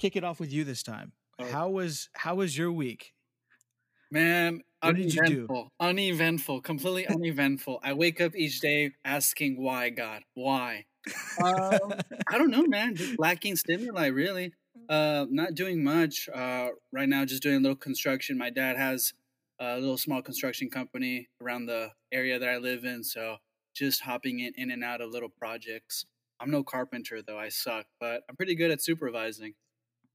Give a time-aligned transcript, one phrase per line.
[0.00, 1.12] kick it off with you this time.
[1.38, 1.44] Oh.
[1.44, 3.12] How was how was your week?
[4.10, 5.46] Man, What did you do?
[5.46, 7.78] uneventful, uneventful, completely uneventful.
[7.84, 10.86] I wake up each day asking why, God, why?
[11.40, 11.92] Um,
[12.28, 12.96] I don't know, man.
[12.96, 14.52] Just lacking stimuli, really.
[14.88, 16.28] Uh, not doing much.
[16.28, 18.36] Uh, right now, just doing a little construction.
[18.36, 19.12] My dad has
[19.60, 23.36] a little small construction company around the area that I live in, so
[23.76, 26.04] just hopping in, in and out of little projects.
[26.40, 27.38] I'm no carpenter though.
[27.38, 29.54] I suck, but I'm pretty good at supervising.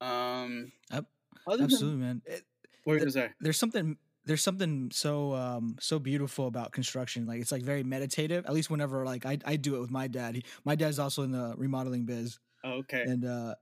[0.02, 1.08] Um, Ab-
[1.48, 2.22] other than Absolutely, man.
[2.26, 2.41] The-
[2.85, 7.26] was there's something there's something so um so beautiful about construction.
[7.26, 8.46] Like it's like very meditative.
[8.46, 10.35] At least whenever like I I do it with my dad.
[10.35, 13.04] He, my dad's also in the remodeling biz, Oh, okay.
[13.04, 13.55] and uh,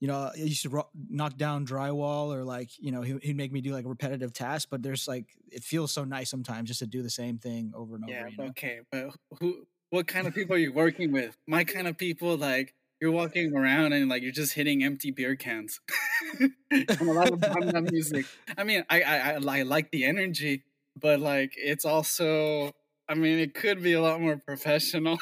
[0.00, 3.36] you know, I used to ro- knock down drywall or like you know he, he'd
[3.36, 4.66] make me do like repetitive tasks.
[4.70, 7.96] But there's like it feels so nice sometimes just to do the same thing over
[7.96, 8.12] and over.
[8.12, 8.50] Yeah, but know?
[8.50, 9.66] okay, but who?
[9.90, 11.36] What kind of people are you working with?
[11.46, 15.36] My kind of people, like you're walking around and like you're just hitting empty beer
[15.36, 15.80] cans.
[16.40, 18.26] and a lot of bum music.
[18.56, 20.64] I mean, I, I I like the energy,
[20.98, 22.72] but like it's also,
[23.08, 25.18] I mean, it could be a lot more professional.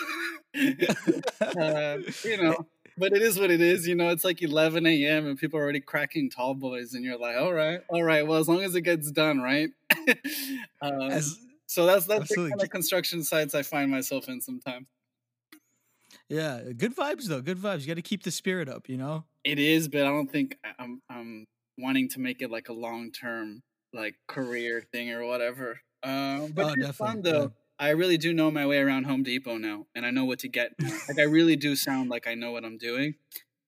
[0.54, 2.66] uh, you know.
[2.96, 4.10] But it is what it is, you know.
[4.10, 5.26] It's like 11 a.m.
[5.26, 8.24] and people are already cracking tall boys, and you're like, "All right, all right.
[8.24, 9.70] Well, as long as it gets done, right?"
[10.80, 11.36] um, As
[11.66, 14.86] so that's that's the kind of construction sites I find myself in sometimes.
[16.28, 17.40] Yeah, good vibes though.
[17.40, 17.80] Good vibes.
[17.82, 18.88] You got to keep the spirit up.
[18.88, 19.24] You know.
[19.44, 21.44] It is, but I don't think I'm I'm
[21.78, 25.80] wanting to make it like a long term like career thing or whatever.
[26.02, 27.38] Um, but Oh, it's fun definitely, yeah.
[27.38, 27.52] though.
[27.78, 30.48] I really do know my way around Home Depot now, and I know what to
[30.48, 30.72] get.
[31.08, 33.14] Like I really do sound like I know what I'm doing,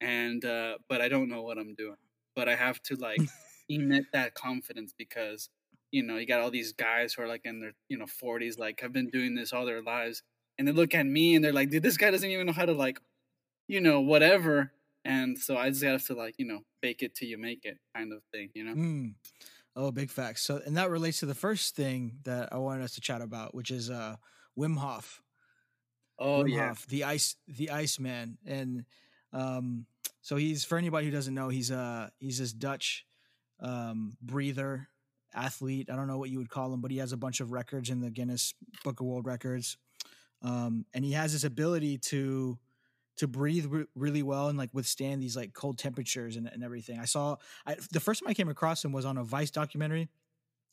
[0.00, 1.97] and uh, but I don't know what I'm doing.
[2.34, 3.21] But I have to like
[3.69, 5.49] emit that confidence because
[5.91, 8.59] you know you got all these guys who are like in their you know 40s,
[8.59, 10.22] like have been doing this all their lives,
[10.59, 12.67] and they look at me and they're like, "Dude, this guy doesn't even know how
[12.67, 13.00] to like,
[13.69, 14.72] you know, whatever."
[15.05, 17.78] And so I just have to like you know fake it till you make it
[17.94, 18.75] kind of thing, you know.
[18.75, 19.15] Mm.
[19.78, 20.43] Oh, big facts.
[20.43, 23.55] So, and that relates to the first thing that I wanted us to chat about,
[23.55, 24.16] which is uh,
[24.59, 25.22] Wim Hof.
[26.19, 28.39] Oh Wim yeah, Hof, the ice, the ice man.
[28.47, 28.84] and
[29.34, 29.84] um,
[30.22, 33.05] so he's for anybody who doesn't know, he's uh he's this Dutch
[33.61, 34.89] um, breather
[35.34, 35.89] athlete.
[35.93, 37.91] I don't know what you would call him, but he has a bunch of records
[37.91, 39.77] in the Guinness Book of World Records,
[40.43, 42.59] um, and he has this ability to
[43.17, 46.99] to breathe re- really well and like withstand these like cold temperatures and, and everything.
[46.99, 47.37] I saw
[47.67, 50.09] I, the first time I came across him was on a Vice documentary.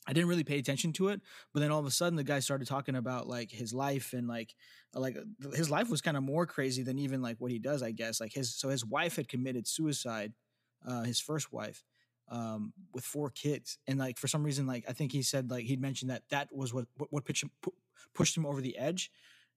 [0.06, 1.22] I didn't really pay attention to it,
[1.54, 4.28] but then all of a sudden the guy started talking about like his life and
[4.28, 4.54] like
[4.94, 5.16] uh, like
[5.54, 8.20] his life was kind of more crazy than even like what he does, I guess.
[8.20, 10.34] Like his so his wife had committed suicide,
[10.86, 11.82] uh, his first wife,
[12.28, 15.64] um, with four kids, and like for some reason, like I think he said like
[15.64, 17.72] he'd mentioned that that was what what, what pitched him, pu-
[18.14, 19.10] pushed him over the edge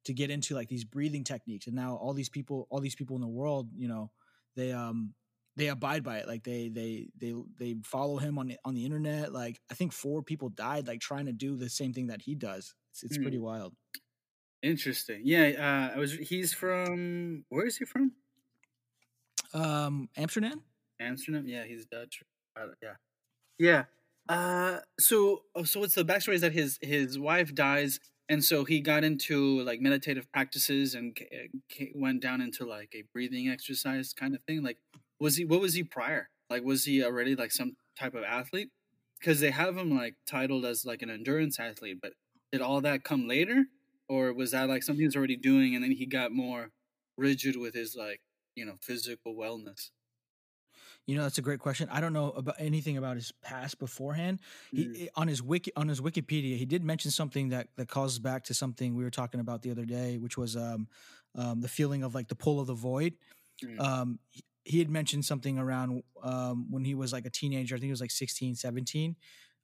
[0.08, 3.16] to get into like these breathing techniques, and now all these people, all these people
[3.16, 4.12] in the world, you know,
[4.56, 5.14] they um
[5.56, 8.86] they abide by it like they they they they follow him on the, on the
[8.86, 12.22] internet like i think four people died like trying to do the same thing that
[12.22, 13.24] he does it's, it's Hmm.
[13.24, 13.74] pretty wild
[14.62, 15.22] interesting.
[15.24, 16.14] Yeah, uh, I was.
[16.14, 17.46] He's from.
[17.50, 18.14] Where is he from?
[19.54, 20.64] um amsterdam
[21.00, 21.48] Amsterdam.
[21.48, 22.24] Yeah, he's Dutch.
[22.60, 22.96] Uh, yeah,
[23.60, 23.86] yeah.
[24.30, 26.34] Uh, so oh, so what's the backstory?
[26.36, 31.18] Is that his his wife dies, and so he got into like meditative practices and
[31.32, 34.64] eh, ca- went down into like a breathing exercise kind of thing.
[34.64, 34.78] Like,
[35.20, 35.46] was he?
[35.46, 36.30] What was he prior?
[36.50, 38.70] Like, was he already like some type of athlete?
[39.20, 42.14] Because they have him like titled as like an endurance athlete, but
[42.52, 43.66] did all that come later,
[44.10, 46.72] or was that like something he was already doing, and then he got more
[47.18, 48.22] rigid with his like
[48.56, 49.92] you know physical wellness?
[51.08, 51.90] You know that's a great question.
[51.92, 54.40] I don't know about anything about his past beforehand.
[54.72, 55.04] He Mm.
[55.06, 58.44] i- on his wiki on his wikipedia he did mention something that that calls back
[58.46, 60.88] to something we were talking about the other day which was um
[61.36, 63.14] um the feeling of like the pull of the void.
[63.64, 63.80] Mm.
[63.80, 67.80] um he, he had mentioned something around um when he was like a teenager i
[67.80, 69.16] think he was like 16 17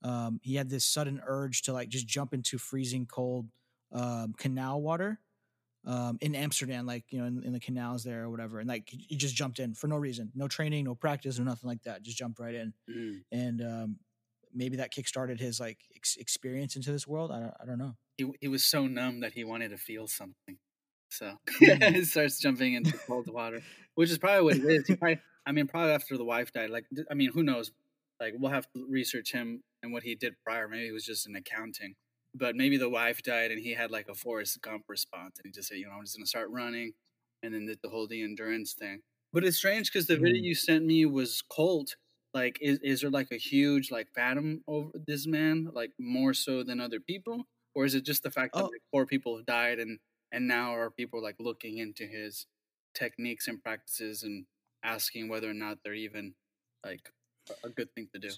[0.04, 3.48] um he had this sudden urge to like just jump into freezing cold
[3.92, 5.20] um canal water
[5.86, 8.88] um in amsterdam like you know in, in the canals there or whatever and like
[8.90, 12.02] he just jumped in for no reason no training no practice or nothing like that
[12.04, 13.22] just jumped right in Mm.
[13.32, 13.98] and um
[14.54, 17.96] maybe that kickstarted his like ex- experience into this world i don't, I don't know
[18.18, 20.58] he he was so numb that he wanted to feel something.
[21.10, 21.96] So Mm.
[21.96, 23.62] he starts jumping into cold water,
[23.96, 24.88] which is probably what it is.
[24.88, 26.70] He probably, I mean, probably after the wife died.
[26.70, 27.72] Like, I mean, who knows?
[28.20, 30.68] Like, we'll have to research him and what he did prior.
[30.68, 31.96] Maybe he was just in accounting,
[32.36, 35.52] but maybe the wife died and he had like a Forrest Gump response, and he
[35.52, 36.94] just said, you know, I'm just gonna start running,
[37.42, 39.02] and then did the whole the endurance thing.
[39.32, 40.44] But it's strange because the video Mm.
[40.44, 41.96] you sent me was cold.
[42.34, 46.64] Like, is is there like a huge like fathom over this man, like more so
[46.64, 47.46] than other people?
[47.76, 48.70] or is it just the fact that Oh.
[48.72, 50.00] like four people have died and
[50.32, 52.46] and now are people like looking into his
[52.94, 54.46] techniques and practices and
[54.84, 56.36] asking whether or not they're even
[56.86, 57.10] like
[57.64, 58.30] a good thing to do.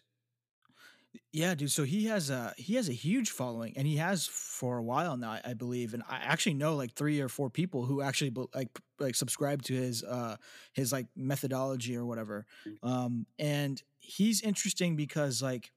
[1.31, 1.71] Yeah, dude.
[1.71, 5.17] So he has a he has a huge following, and he has for a while
[5.17, 5.93] now, I believe.
[5.93, 8.69] And I actually know like three or four people who actually like
[8.99, 10.37] like subscribe to his uh
[10.73, 12.45] his like methodology or whatever.
[12.83, 15.71] Um, and he's interesting because like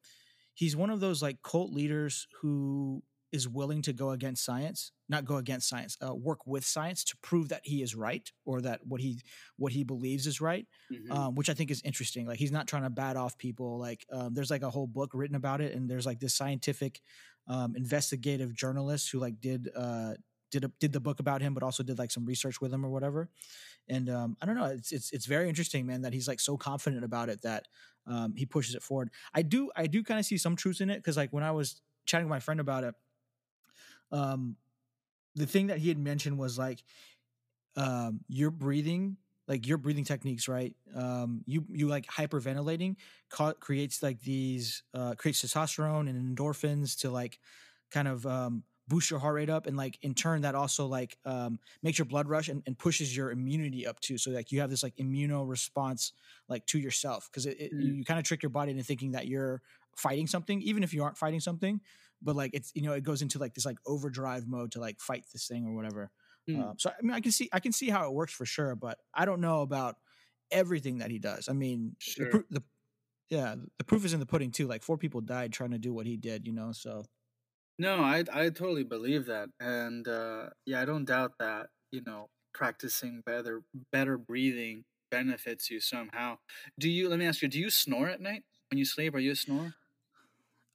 [0.55, 3.03] he's one of those like cult leaders who
[3.33, 7.17] is willing to go against science not go against science uh, work with science to
[7.23, 9.21] prove that he is right or that what he
[9.57, 11.13] what he believes is right mm-hmm.
[11.13, 12.27] um, which i think is interesting.
[12.27, 13.79] Like he's not trying to bat off people.
[13.79, 17.01] Like um, there's like a whole book written about it and there's like this scientific
[17.49, 20.15] um, investigative journalist who like did uh,
[20.51, 22.85] did a, did the book about him but also did like some research with him
[22.85, 23.29] or whatever.
[23.89, 24.67] And um, i don't know.
[24.67, 27.67] It's, it's it's very interesting man that he's like so confident about it that
[28.07, 29.11] um, he pushes it forward.
[29.35, 31.51] I do i do kind of see some truth in it because like when i
[31.51, 32.95] was chatting with my friend about it
[34.13, 34.57] um
[35.35, 36.83] the thing that he had mentioned was like
[37.77, 39.17] um your breathing
[39.47, 42.97] like your breathing techniques right um you you like hyperventilating
[43.31, 47.39] ca- creates like these uh creates testosterone and endorphins to like
[47.91, 51.19] kind of um boost your heart rate up and like in turn that also like
[51.25, 54.61] um makes your blood rush and, and pushes your immunity up too so like you
[54.61, 56.13] have this like immuno response
[56.49, 57.83] like to yourself because it, it mm.
[57.83, 59.61] you, you kind of trick your body into thinking that you're
[59.95, 61.81] fighting something even if you aren't fighting something
[62.23, 65.01] but like it's you know it goes into like this like overdrive mode to like
[65.01, 66.11] fight this thing or whatever.
[66.49, 66.71] Mm.
[66.71, 68.75] Um, so I mean, I can see I can see how it works for sure,
[68.75, 69.97] but I don't know about
[70.51, 71.49] everything that he does.
[71.49, 72.31] I mean, sure.
[72.31, 72.63] the, the
[73.31, 74.67] yeah, the proof is in the pudding too.
[74.67, 76.73] Like four people died trying to do what he did, you know.
[76.73, 77.05] So
[77.79, 81.69] no, I I totally believe that, and uh, yeah, I don't doubt that.
[81.93, 83.63] You know, practicing better
[83.93, 86.39] better breathing benefits you somehow.
[86.79, 87.09] Do you?
[87.09, 89.15] Let me ask you: Do you snore at night when you sleep?
[89.15, 89.75] Are you a snorer?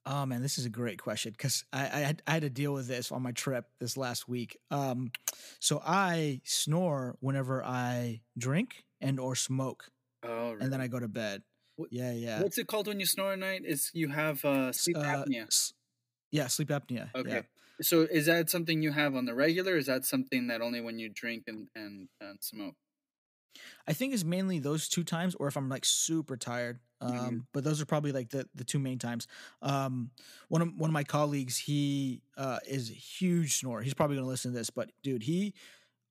[0.06, 2.74] Oh man, this is a great question because I, I had, I, had, to deal
[2.74, 4.58] with this on my trip this last week.
[4.70, 5.12] Um,
[5.60, 9.84] so I snore whenever I drink and or smoke,
[10.22, 10.58] oh, really?
[10.60, 11.42] and then I go to bed.
[11.76, 12.42] What, yeah, yeah.
[12.42, 13.62] What's it called when you snore at night?
[13.64, 15.46] Is you have uh, sleep uh, apnea?
[15.46, 15.72] S-
[16.30, 17.08] yeah, sleep apnea.
[17.14, 17.30] Okay.
[17.30, 17.42] Yeah.
[17.80, 19.76] So is that something you have on the regular?
[19.76, 22.76] is that something that only when you drink and and, and smoke?
[23.86, 26.80] I think it's mainly those two times, or if I'm like super tired.
[27.02, 27.18] Mm-hmm.
[27.18, 27.38] Um, mm-hmm.
[27.52, 29.26] But those are probably like the the two main times.
[29.62, 30.10] Um,
[30.48, 33.82] one of one of my colleagues, he uh, is a huge snorer.
[33.82, 35.54] He's probably gonna listen to this, but dude, he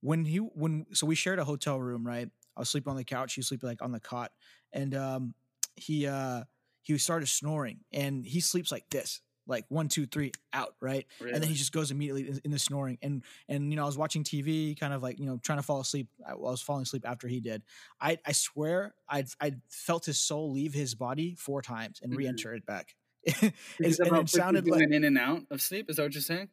[0.02, 2.30] when he when so we shared a hotel room, right?
[2.56, 3.34] I was sleeping on the couch.
[3.34, 4.32] He was sleeping like on the cot,
[4.72, 5.34] and um,
[5.76, 6.44] he uh,
[6.84, 11.06] he started snoring, and he sleeps like this like one, two, three, out, right?
[11.20, 11.34] Really?
[11.34, 12.98] And then he just goes immediately in, in, the snoring.
[13.02, 15.64] And and you know, I was watching TV, kind of like you know, trying to
[15.64, 16.08] fall asleep.
[16.28, 17.62] I, was falling asleep after he did.
[18.00, 22.20] I I swear, I I felt his soul leave his body four times and mm-hmm.
[22.20, 22.96] re-enter it back.
[23.42, 25.90] and, and it sounded like an in and out of sleep.
[25.90, 26.50] Is that what you're saying?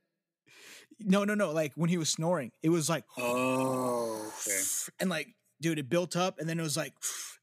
[1.00, 1.52] No, no, no.
[1.52, 4.60] Like when he was snoring, it was like oh, okay.
[5.00, 6.94] and like dude, it built up and then it was like,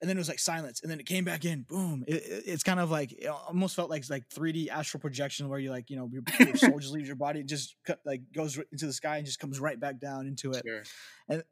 [0.01, 2.03] and then it was like silence and then it came back in, boom.
[2.07, 5.59] It, it, it's kind of like, it almost felt like like 3D astral projection where
[5.59, 7.75] you like, you know, your, your soul just leaves your body, and just
[8.05, 10.63] like goes into the sky and just comes right back down into it.
[10.65, 10.83] Sure.
[11.29, 11.43] And,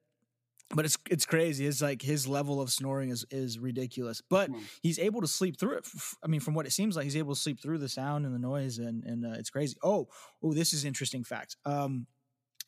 [0.74, 1.68] but it's it's crazy.
[1.68, 4.22] It's like his level of snoring is is ridiculous.
[4.28, 4.62] But mm.
[4.82, 5.88] he's able to sleep through it.
[6.24, 8.34] I mean, from what it seems like, he's able to sleep through the sound and
[8.34, 9.78] the noise, and and uh, it's crazy.
[9.84, 10.08] Oh,
[10.44, 11.58] oh, this is interesting fact.
[11.66, 12.08] Um,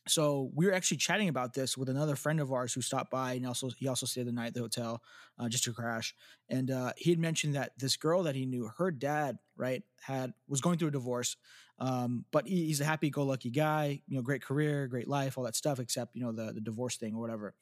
[0.08, 3.34] so we were actually chatting about this with another friend of ours who stopped by
[3.34, 5.02] and also he also stayed the night at the hotel
[5.40, 6.16] uh, just to crash.
[6.50, 10.34] And uh, he had mentioned that this girl that he knew her dad right had
[10.48, 11.36] was going through a divorce
[11.80, 15.56] um, but he, he's a happy-go-lucky guy you know great career great life all that
[15.56, 17.54] stuff except you know the, the divorce thing or whatever.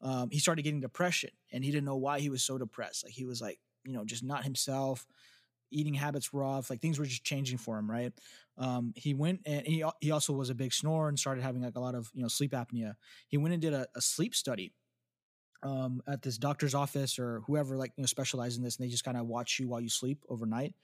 [0.00, 3.04] Um, he started getting depression and he didn't know why he was so depressed.
[3.04, 5.06] Like he was like you know just not himself
[5.70, 8.12] eating habits were off like things were just changing for him right
[8.58, 11.76] um, he went and he, he also was a big snorer and started having like
[11.76, 12.94] a lot of you know sleep apnea
[13.28, 14.72] he went and did a, a sleep study
[15.62, 18.90] um, at this doctor's office or whoever like you know specialized in this and they
[18.90, 20.74] just kind of watch you while you sleep overnight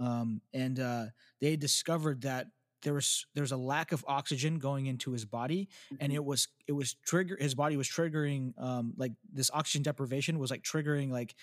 [0.00, 1.06] um, and uh,
[1.40, 2.46] they discovered that
[2.82, 6.12] there was there's a lack of oxygen going into his body and mm-hmm.
[6.12, 10.50] it was it was trigger his body was triggering um like this oxygen deprivation was
[10.50, 11.34] like triggering like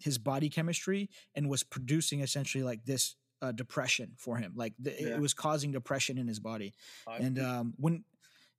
[0.00, 4.52] his body chemistry and was producing essentially like this uh, depression for him.
[4.56, 5.08] Like the, yeah.
[5.08, 6.74] it was causing depression in his body.
[7.06, 8.04] I and um, when,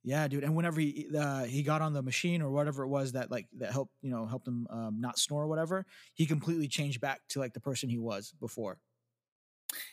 [0.02, 0.44] yeah, dude.
[0.44, 3.46] And whenever he uh, he got on the machine or whatever it was that like
[3.58, 7.20] that helped you know helped him um, not snore or whatever, he completely changed back
[7.30, 8.78] to like the person he was before.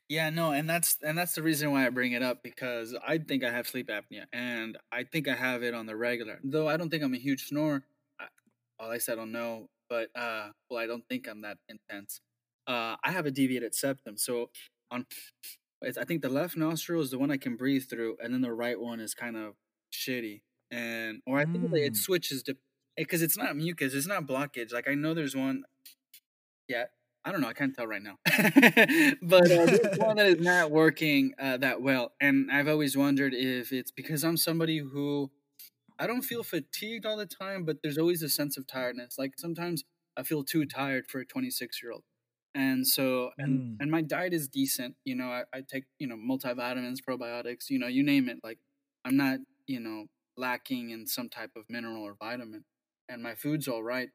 [0.10, 3.17] Yeah, no, and that's and that's the reason why I bring it up because I
[3.17, 6.39] think I have sleep apnea and I think I have it on the regular.
[6.43, 7.84] Though I don't think I'm a huge snorer.
[8.19, 8.25] I,
[8.84, 12.22] at least I don't know but uh, well, I don't think I'm that intense.
[12.67, 14.51] Uh, I have a deviated septum, so
[14.91, 15.05] on,
[15.84, 18.53] I think the left nostril is the one I can breathe through, and then the
[18.53, 19.55] right one is kind of
[19.93, 20.41] shitty,
[20.72, 21.77] and or I think mm.
[21.77, 22.58] it switches to
[22.98, 24.74] because it's not mucus, it's not blockage.
[24.74, 25.63] Like I know there's one,
[26.67, 26.86] yeah,
[27.24, 27.48] I don't know.
[27.48, 28.17] I can't tell right now.
[29.22, 33.34] but uh, this one that is not working uh, that well, and I've always wondered
[33.34, 35.31] if it's because I'm somebody who
[36.00, 39.15] I don't feel fatigued all the time, but there's always a sense of tiredness.
[39.17, 39.84] Like sometimes
[40.15, 42.03] I feel too tired for a 26 year old.
[42.56, 43.77] And so, and, mm.
[43.79, 44.96] and my diet is decent.
[45.06, 48.38] You know, I, I take, you know, multivitamins, probiotics, you know, you name it.
[48.44, 48.58] Like
[49.06, 52.65] I'm not, you know, lacking in some type of mineral or vitamin.
[53.08, 54.10] And my food's all right.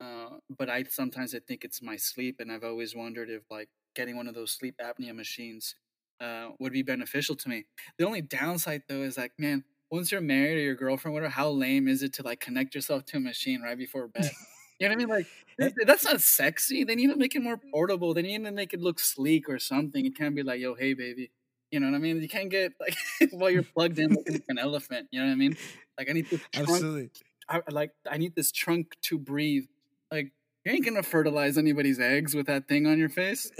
[0.00, 3.68] Uh, but I sometimes I think it's my sleep, and I've always wondered if like
[3.94, 5.76] getting one of those sleep apnea machines
[6.20, 7.66] uh, would be beneficial to me.
[7.98, 11.50] The only downside though is like, man, once you're married or your girlfriend, whatever, how
[11.50, 14.30] lame is it to like connect yourself to a machine right before bed?
[14.82, 15.26] You know what I mean?
[15.60, 15.84] Like eh.
[15.86, 16.82] that's not sexy.
[16.82, 18.14] They need to make it more portable.
[18.14, 20.04] They need to make it look sleek or something.
[20.04, 21.30] It can't be like, yo, hey baby.
[21.70, 22.20] You know what I mean?
[22.20, 22.96] You can't get like
[23.30, 25.06] while you're plugged in like an elephant.
[25.12, 25.56] You know what I mean?
[25.96, 26.68] Like I need this trunk.
[26.68, 27.10] Absolutely.
[27.48, 29.66] I like I need this trunk to breathe.
[30.10, 30.32] Like
[30.64, 33.52] you ain't gonna fertilize anybody's eggs with that thing on your face.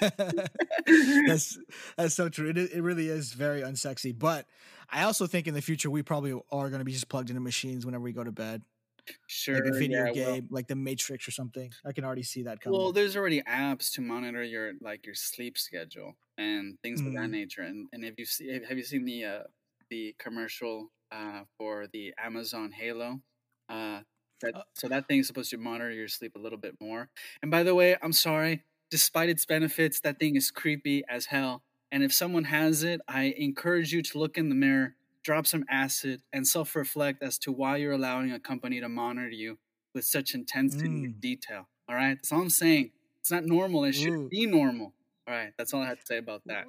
[0.00, 1.58] that's
[1.98, 2.48] that's so true.
[2.48, 4.18] It it really is very unsexy.
[4.18, 4.46] But
[4.90, 7.84] I also think in the future we probably are gonna be just plugged into machines
[7.84, 8.62] whenever we go to bed.
[9.26, 11.72] Sure, like a video yeah, game, well, like the Matrix or something.
[11.84, 12.78] I can already see that coming.
[12.78, 17.08] Well, there's already apps to monitor your like your sleep schedule and things mm.
[17.08, 17.30] of that mm.
[17.30, 17.62] nature.
[17.62, 19.42] And and if you see, have you seen the uh,
[19.90, 23.20] the commercial uh, for the Amazon Halo?
[23.68, 24.00] Uh,
[24.40, 27.08] that, uh so that thing is supposed to monitor your sleep a little bit more.
[27.42, 28.62] And by the way, I'm sorry.
[28.90, 31.62] Despite its benefits, that thing is creepy as hell.
[31.90, 35.64] And if someone has it, I encourage you to look in the mirror drop some
[35.68, 39.58] acid, and self reflect as to why you're allowing a company to monitor you
[39.94, 41.04] with such intensity mm.
[41.04, 41.68] and detail.
[41.88, 42.16] All right.
[42.16, 42.90] That's all I'm saying.
[43.20, 43.84] It's not normal.
[43.84, 44.28] It should Ooh.
[44.28, 44.92] be normal.
[45.26, 46.66] All right, that's all I have to say about that.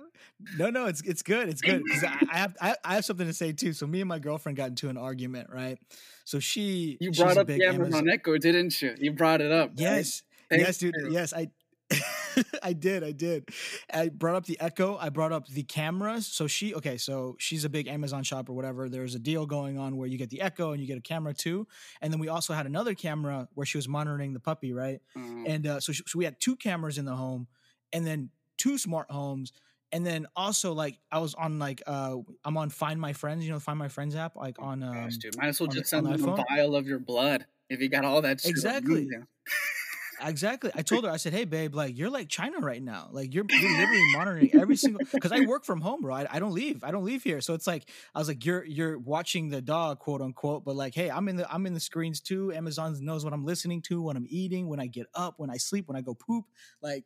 [0.58, 1.50] No, no, it's it's good.
[1.50, 3.74] It's good I, I, have I, I, have something to say too.
[3.74, 5.78] So me and my girlfriend got into an argument, right?
[6.24, 8.96] So she you brought up the Amazon, Amazon Echo, didn't you?
[8.98, 9.72] You brought it up.
[9.76, 10.62] Yes, right?
[10.62, 10.94] yes, dude.
[11.10, 11.50] Yes, I
[12.64, 13.50] I did, I did.
[13.94, 14.98] I brought up the Echo.
[14.98, 16.28] I brought up the cameras.
[16.28, 18.90] So she, okay, so she's a big Amazon shop or whatever.
[18.90, 21.34] There's a deal going on where you get the Echo and you get a camera
[21.34, 21.68] too.
[22.02, 25.02] And then we also had another camera where she was monitoring the puppy, right?
[25.18, 25.44] Mm-hmm.
[25.48, 27.48] And uh, so, she, so we had two cameras in the home,
[27.94, 29.52] and then two smart homes.
[29.92, 33.52] And then also like I was on like uh I'm on Find My Friends, you
[33.52, 36.06] know, Find My Friends app, like on um, Gosh, dude, might as well just send
[36.06, 38.46] them a vial of your blood if you got all that.
[38.46, 39.08] Exactly.
[40.22, 40.72] Exactly.
[40.74, 43.10] I told her, I said, "Hey, babe, like you're like China right now.
[43.12, 46.14] Like you're, you're literally monitoring every single because I work from home, bro.
[46.14, 46.84] I, I, don't leave.
[46.84, 47.42] I don't leave here.
[47.42, 50.96] So it's like I was like, you're you're watching the dog, quote unquote, but like,
[50.96, 52.54] hey, I'm in the I'm in the screens too.
[52.54, 55.58] Amazon knows what I'm listening to, what I'm eating, when I get up, when I
[55.58, 56.46] sleep, when I go poop.
[56.82, 57.06] Like,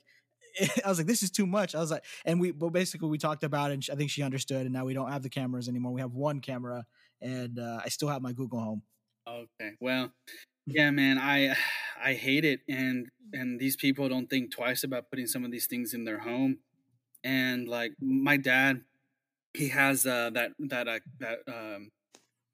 [0.86, 1.76] I was like, this is too much.
[1.76, 4.24] I was like, and we, but basically we talked about it, and I think she
[4.24, 4.62] understood.
[4.62, 5.94] And now we don't have the cameras anymore.
[5.94, 6.86] We have one camera,
[7.22, 8.84] and uh, I still have my Google Home.
[9.28, 9.72] Okay.
[9.80, 10.12] Well,
[10.70, 11.56] yeah, man, I
[12.04, 15.68] I hate it, and and these people don't think twice about putting some of these
[15.68, 16.60] things in their home.
[17.24, 18.82] And like my dad,
[19.54, 21.92] he has uh, that that uh, that um,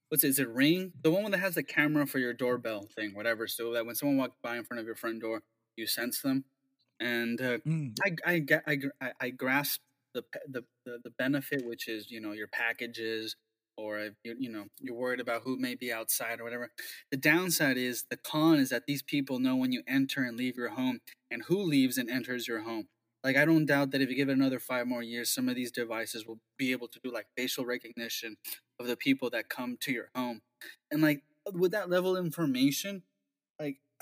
[0.09, 0.93] what's it, is it ring?
[1.03, 3.47] The one that has the camera for your doorbell thing, whatever.
[3.47, 5.43] So that when someone walks by in front of your front door,
[5.75, 6.45] you sense them.
[6.99, 7.95] And uh, mm.
[8.03, 9.81] I, I, I, I, I grasp
[10.13, 13.35] the, the the the benefit, which is you know your packages,
[13.77, 16.71] or you you know you're worried about who may be outside or whatever.
[17.11, 20.57] The downside is the con is that these people know when you enter and leave
[20.57, 20.99] your home
[21.31, 22.87] and who leaves and enters your home.
[23.23, 25.55] Like I don't doubt that if you give it another five more years, some of
[25.55, 28.37] these devices will be able to do like facial recognition
[28.79, 30.41] of the people that come to your home.
[30.91, 33.03] And like with that level of information,
[33.59, 33.77] like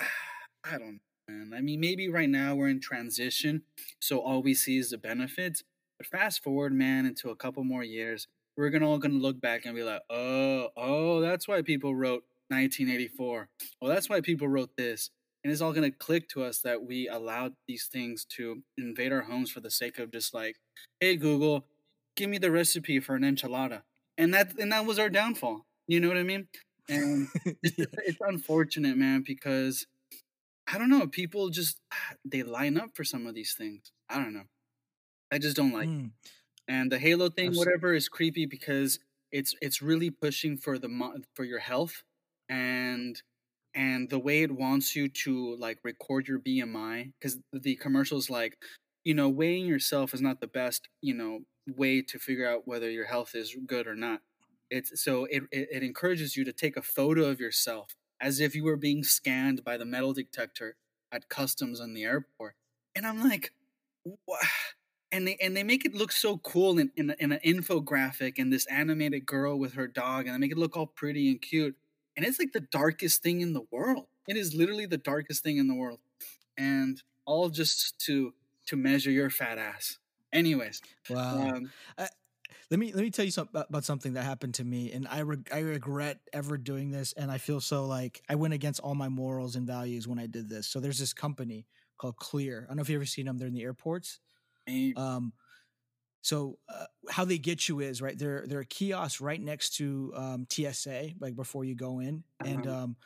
[0.66, 1.54] I don't know, man.
[1.56, 3.64] I mean, maybe right now we're in transition,
[4.00, 5.64] so all we see is the benefits.
[5.98, 8.28] But fast forward, man, into a couple more years,
[8.58, 12.24] we're gonna all gonna look back and be like, oh, oh, that's why people wrote
[12.50, 13.50] 1984.
[13.82, 15.10] Well, that's why people wrote this.
[15.44, 19.22] And it's all gonna click to us that we allowed these things to invade our
[19.22, 20.58] homes for the sake of just like,
[21.00, 21.66] hey Google,
[22.16, 23.82] give me the recipe for an enchilada.
[24.18, 25.66] And that and that was our downfall.
[25.88, 26.48] You know what I mean?
[26.88, 27.28] And
[27.64, 29.88] it's, it's unfortunate, man, because
[30.72, 31.80] I don't know, people just
[32.24, 33.92] they line up for some of these things.
[34.10, 34.46] I don't know.
[35.32, 35.90] I just don't like.
[35.90, 36.12] Mm.
[36.68, 37.72] And the Halo thing, Absolutely.
[37.72, 39.00] whatever, is creepy because
[39.32, 42.04] it's it's really pushing for the for your health
[42.50, 43.22] and
[43.76, 48.58] and the way it wants you to like record your BMI because the commercials like
[49.04, 52.90] you know weighing yourself is not the best you know way to figure out whether
[52.90, 54.22] your health is good or not.
[54.70, 58.56] It's so it it, it encourages you to take a photo of yourself as if
[58.56, 60.76] you were being scanned by the metal detector
[61.12, 62.56] at customs on the airport,
[62.96, 63.52] and I'm like,
[64.26, 64.46] what?
[65.14, 68.54] And they and they make it look so cool in, in, in an infographic and
[68.54, 71.78] this animated girl with her dog and they make it look all pretty and cute
[72.18, 75.58] and it's like the darkest thing in the world it is literally the darkest thing
[75.58, 76.00] in the world
[76.58, 78.34] and all just to
[78.68, 80.00] to measure your fat ass.
[80.34, 81.54] Anyways, Wow.
[81.54, 81.74] um,
[82.70, 85.22] Let me let me tell you something about something that happened to me, and I
[85.22, 88.96] reg- I regret ever doing this, and I feel so like I went against all
[88.96, 90.68] my morals and values when I did this.
[90.68, 91.68] So there's this company
[91.98, 92.64] called Clear.
[92.66, 93.38] I don't know if you ever seen them.
[93.38, 94.20] They're in the airports.
[94.96, 95.34] Um,
[96.22, 98.18] so uh, how they get you is right.
[98.18, 102.66] They're they're a kiosk right next to um, TSA, like before you go in, and
[102.66, 102.68] Uh-huh.
[102.68, 102.98] um,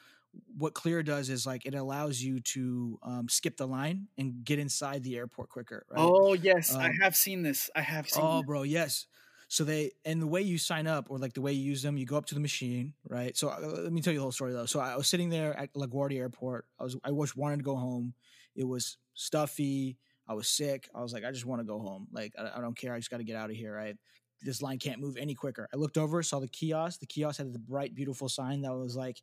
[0.58, 4.60] what Clear does is like it allows you to um, skip the line and get
[4.60, 5.86] inside the airport quicker.
[5.90, 6.16] Right?
[6.22, 7.70] oh yes, I Um, have seen this.
[7.76, 8.30] I have seen.
[8.30, 8.44] Oh, this.
[8.44, 9.08] bro, yes.
[9.50, 11.98] So they and the way you sign up or like the way you use them,
[11.98, 13.36] you go up to the machine, right?
[13.38, 14.66] So uh, let me tell you the whole story though.
[14.66, 16.68] So I was sitting there at LaGuardia Airport.
[16.80, 18.14] I was I was wanted to go home.
[18.56, 20.00] It was stuffy.
[20.27, 20.89] I was sick.
[20.93, 22.07] I was like, I just want to go home.
[22.12, 22.93] Like I, I don't care.
[22.93, 23.74] I just got to get out of here.
[23.74, 23.96] Right?
[24.41, 25.67] This line can't move any quicker.
[25.74, 27.00] I looked over, saw the kiosk.
[27.00, 29.22] The kiosk had the bright, beautiful sign that was like,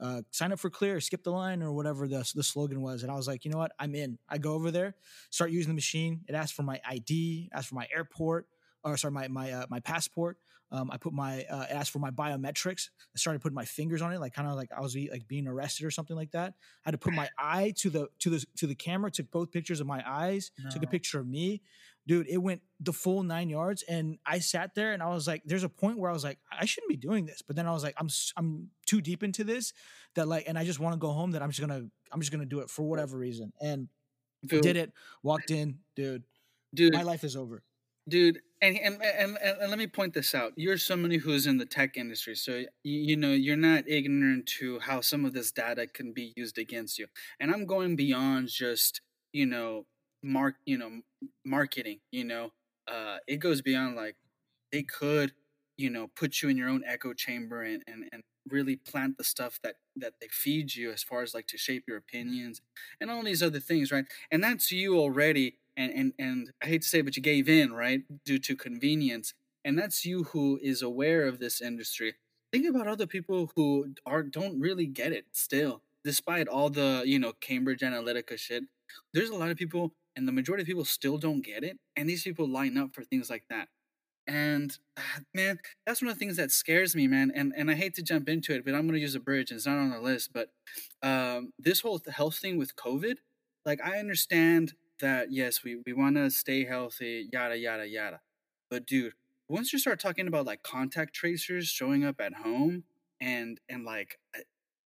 [0.00, 3.02] uh, "Sign up for Clear, skip the line," or whatever the the slogan was.
[3.02, 3.72] And I was like, you know what?
[3.78, 4.18] I'm in.
[4.28, 4.94] I go over there,
[5.30, 6.22] start using the machine.
[6.28, 8.46] It asks for my ID, asks for my airport
[8.84, 10.38] or sorry, my my uh, my passport.
[10.72, 12.88] Um, I put my uh, asked for my biometrics.
[13.14, 15.28] I started putting my fingers on it, like kind of like I was be, like
[15.28, 16.54] being arrested or something like that.
[16.84, 19.10] I had to put my eye to the to the to the camera.
[19.10, 20.50] Took both pictures of my eyes.
[20.70, 21.62] Took a picture of me,
[22.06, 22.26] dude.
[22.28, 25.64] It went the full nine yards, and I sat there and I was like, "There's
[25.64, 27.84] a point where I was like, I shouldn't be doing this," but then I was
[27.84, 29.72] like, "I'm I'm too deep into this
[30.14, 31.32] that like, and I just want to go home.
[31.32, 33.88] That I'm just gonna I'm just gonna do it for whatever reason." And
[34.48, 34.92] Phil, did it.
[35.22, 36.24] Walked in, dude.
[36.74, 36.94] dude.
[36.94, 37.62] My life is over.
[38.08, 40.52] Dude and, and and and let me point this out.
[40.56, 44.78] You're somebody who's in the tech industry so you, you know you're not ignorant to
[44.80, 47.06] how some of this data can be used against you.
[47.40, 49.00] And i'm going beyond just
[49.32, 49.86] you know
[50.22, 51.00] mark you know
[51.44, 52.50] marketing you know?
[52.90, 54.16] Uh it goes beyond like
[54.72, 55.32] they could
[55.76, 59.24] you know put you in your own echo chamber and and, and really plant the
[59.24, 62.60] stuff that that they feed you as far as like to shape your opinions
[63.00, 64.04] and all these other things right?
[64.30, 67.48] And that's you already and and and i hate to say it, but you gave
[67.48, 69.34] in right due to convenience
[69.64, 72.14] and that's you who is aware of this industry.
[72.52, 77.18] Think about other people who are don't really get it still despite all the you
[77.18, 78.64] know cambridge analytica shit.
[79.12, 82.08] There's a lot of people and the majority of people still don't get it and
[82.08, 83.68] these people line up for things like that.
[84.26, 87.74] And ah, man that's one of the things that scares me man and and i
[87.74, 89.76] hate to jump into it but i'm going to use a bridge and it's not
[89.76, 90.48] on the list but
[91.02, 93.18] um this whole health thing with covid
[93.66, 94.72] like i understand
[95.04, 98.20] that yes we, we want to stay healthy yada yada yada
[98.70, 99.12] but dude
[99.48, 102.84] once you start talking about like contact tracers showing up at home
[103.20, 104.40] and and like uh,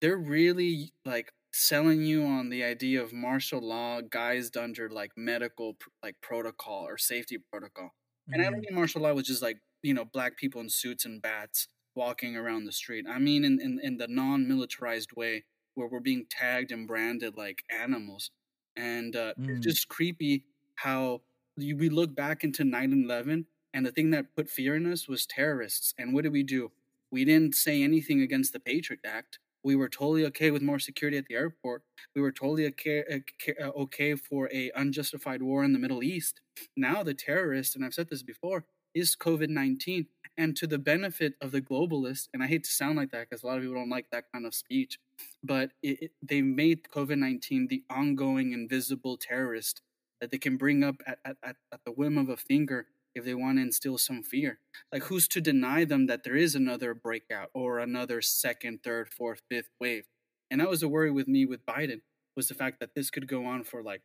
[0.01, 5.73] they're really like selling you on the idea of martial law guised under like medical
[5.75, 7.91] pr- like protocol or safety protocol
[8.31, 11.05] and I don't mean martial law with just like, you know, black people in suits
[11.05, 13.05] and bats walking around the street.
[13.09, 15.43] I mean in, in, in the non militarized way
[15.75, 18.31] where we're being tagged and branded like animals.
[18.75, 19.47] And uh, Mm.
[19.47, 21.21] it's just creepy how
[21.57, 25.07] you, we look back into 9 11 and the thing that put fear in us
[25.07, 25.93] was terrorists.
[25.97, 26.71] And what did we do?
[27.11, 29.39] We didn't say anything against the Patriot Act.
[29.63, 31.83] We were totally okay with more security at the airport.
[32.15, 36.41] We were totally okay, uh, uh, okay for a unjustified war in the Middle East.
[36.75, 41.33] Now the terrorist, and I've said this before, is COVID nineteen, and to the benefit
[41.41, 42.27] of the globalists.
[42.33, 44.25] And I hate to sound like that because a lot of people don't like that
[44.33, 44.99] kind of speech,
[45.43, 49.81] but it, it, they made COVID nineteen the ongoing invisible terrorist
[50.21, 53.25] that they can bring up at, at, at, at the whim of a finger if
[53.25, 54.59] they want to instill some fear.
[54.91, 59.41] Like, who's to deny them that there is another breakout or another second, third, fourth,
[59.49, 60.05] fifth wave?
[60.49, 62.01] And that was a worry with me with Biden
[62.35, 64.01] was the fact that this could go on for like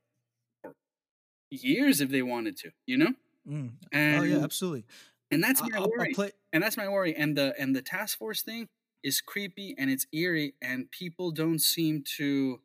[0.60, 0.74] for
[1.50, 3.14] years if they wanted to, you know?
[3.48, 3.70] Mm.
[3.92, 4.84] And Oh yeah, absolutely.
[5.30, 6.14] And that's my I'll, I'll worry.
[6.14, 6.30] play.
[6.52, 7.14] and that's my worry.
[7.14, 8.68] And the and the task force thing
[9.02, 12.60] is creepy and it's eerie, and people don't seem to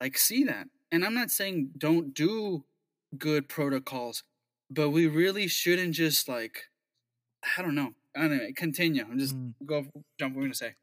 [0.00, 0.68] like see that.
[0.90, 2.64] And I'm not saying don't do
[3.18, 4.24] good protocols,
[4.70, 6.68] but we really shouldn't just like
[7.56, 7.94] I don't know.
[8.16, 9.02] Anyway, continue.
[9.10, 9.54] I'm just Mm.
[9.64, 9.86] go
[10.18, 10.36] jump.
[10.36, 10.74] We're gonna say.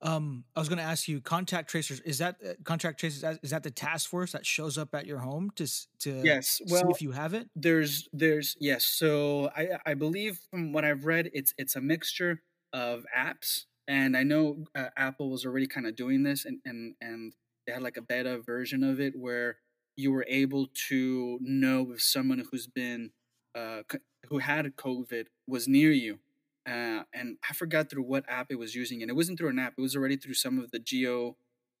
[0.00, 2.00] Um, I was going to ask you, contact tracers.
[2.00, 3.24] Is that uh, contact tracers?
[3.24, 5.66] is- Is that the task force that shows up at your home to
[6.00, 6.60] to Yes.
[6.66, 7.48] see Well, if you have it?
[7.56, 12.42] there's there's yes so i i believe from what i've read it's it's a mixture
[12.72, 16.94] of apps and i know uh, apple was already kind of doing this and and
[17.00, 17.34] and
[17.66, 19.58] they had like a beta version of it where
[19.96, 23.12] you were able to know if someone who's been
[23.54, 23.82] uh
[24.28, 26.20] who had covid was near you
[26.68, 29.58] uh, and I forgot through what app it was using, and it wasn't through an
[29.58, 29.74] app.
[29.78, 31.36] It was already through some of the geo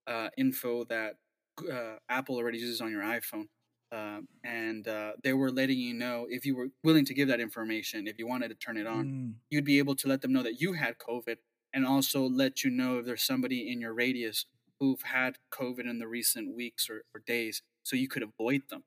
[0.06, 1.14] uh, info that
[1.70, 3.48] uh, Apple already uses on your iPhone
[3.90, 7.40] um, and uh, they were letting you know if you were willing to give that
[7.40, 9.34] information, if you wanted to turn it on, Mm.
[9.50, 11.36] you'd be able to let them know that you had COVID,
[11.72, 14.46] and also let you know if there's somebody in your radius
[14.78, 18.84] who've had COVID in the recent weeks or, or days, so you could avoid them.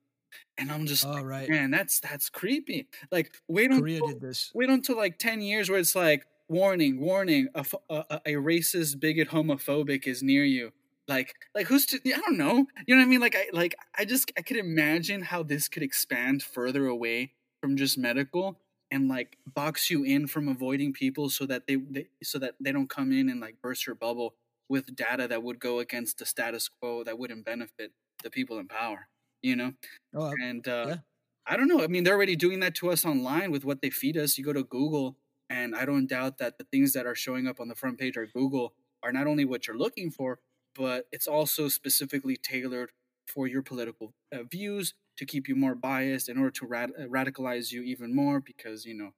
[0.58, 1.50] And I'm just Oh, like, right.
[1.50, 2.88] man, that's that's creepy.
[3.12, 4.52] Like, wait Korea until did this.
[4.54, 9.00] wait until like 10 years where it's like warning warning a, a, a a racist
[9.00, 10.72] bigot homophobic is near you
[11.08, 13.74] like like who's to i don't know you know what i mean like i like
[13.98, 18.60] i just i could imagine how this could expand further away from just medical
[18.92, 22.72] and like box you in from avoiding people so that they, they so that they
[22.74, 24.36] don't come in and like burst your bubble
[24.68, 28.68] with data that would go against the status quo that wouldn't benefit the people in
[28.68, 29.08] power
[29.42, 29.74] you know
[30.14, 31.02] Oh, and uh, yeah.
[31.48, 31.84] I don't know.
[31.84, 34.38] I mean, they're already doing that to us online with what they feed us.
[34.38, 35.18] You go to Google,
[35.50, 38.18] and I don't doubt that the things that are showing up on the front page
[38.18, 40.40] of Google are not only what you're looking for,
[40.76, 42.92] but it's also specifically tailored
[43.28, 47.04] for your political uh, views to keep you more biased in order to rad- uh,
[47.04, 49.12] radicalize you even more because, you know,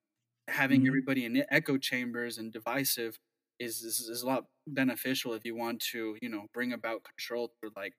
[0.48, 0.88] having Mhm.
[0.88, 3.20] everybody in echo chambers and divisive
[3.60, 7.54] is, is, is a lot beneficial if you want to, you know, bring about control
[7.60, 7.94] through like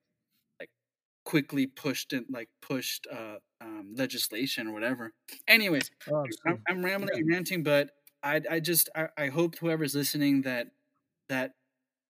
[1.25, 5.13] quickly pushed and like pushed uh, um, legislation or whatever.
[5.49, 6.63] Anyways, oh, I'm.
[6.69, 7.21] I'm rambling Yeah.
[7.21, 7.91] and ranting, but
[8.23, 10.69] I I just I, I hope whoever's listening that
[11.29, 11.53] that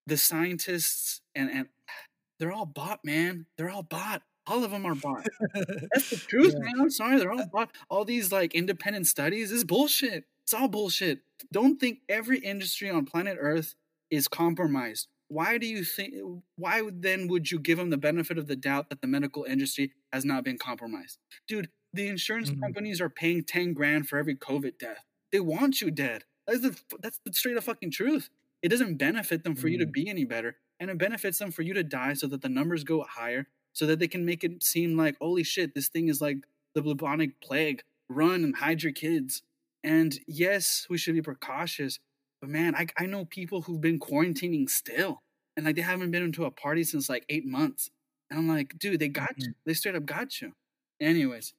[0.07, 1.67] the scientists and and
[2.39, 3.45] they're all bought, man.
[3.57, 4.21] They're all bought.
[4.47, 5.25] All of them are bought.
[5.55, 6.59] That's the truth, Yeah.
[6.65, 6.73] man.
[6.79, 7.71] I'm sorry, they're all bought.
[7.89, 10.25] All these like independent studies is bullshit.
[10.43, 11.19] It's all bullshit.
[11.51, 13.73] Don't think every industry on planet Earth
[14.11, 15.07] is compromised.
[15.27, 16.13] Why do you think?
[16.55, 19.91] Why then would you give them the benefit of the doubt that the medical industry
[20.13, 21.69] has not been compromised, dude?
[21.93, 22.59] The insurance Mhm.
[22.61, 25.05] companies are paying ten grand for every COVID death.
[25.31, 26.25] They want you dead.
[26.47, 28.29] That's the that's the straight up fucking truth.
[28.61, 29.91] It doesn't benefit them for you to Mm.
[29.93, 32.83] be any better, and it benefits them for you to die so that the numbers
[32.83, 36.21] go higher, so that they can make it seem like holy shit, this thing is
[36.21, 36.37] like
[36.73, 37.81] the bubonic plague.
[38.09, 39.41] Run and hide your kids.
[39.83, 41.99] And yes, we should be precautious,
[42.45, 45.23] but man, I I know people who've been quarantining still,
[45.57, 47.89] and like they haven't been into a party since like eight months.
[48.29, 49.53] And I'm like, dude, they got you.
[49.65, 50.53] They straight up got you.
[50.99, 51.53] Anyways,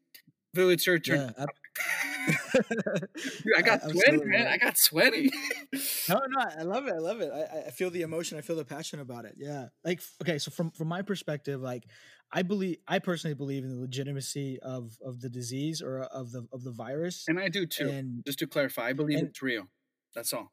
[0.55, 1.33] Vu, it's your turn.
[1.37, 1.43] Yeah.
[1.45, 1.49] ab-
[3.45, 4.29] Dude, I got sweaty, man.
[4.29, 4.47] man.
[4.49, 5.31] I got sweaty.
[6.09, 6.95] No, no, I love it.
[6.95, 7.31] I love it.
[7.33, 8.39] I, I- I feel the emotion.
[8.39, 9.35] I feel the passion about it.
[9.37, 9.67] Yeah.
[9.85, 11.85] Like, okay, so from from my perspective, like,
[12.33, 16.47] I believe, I personally believe in the legitimacy of of the disease or of the
[16.53, 17.25] of the virus.
[17.29, 17.89] and I do too.
[17.89, 19.65] And Just to clarify, I believe and- it's real.
[20.15, 20.53] That's all.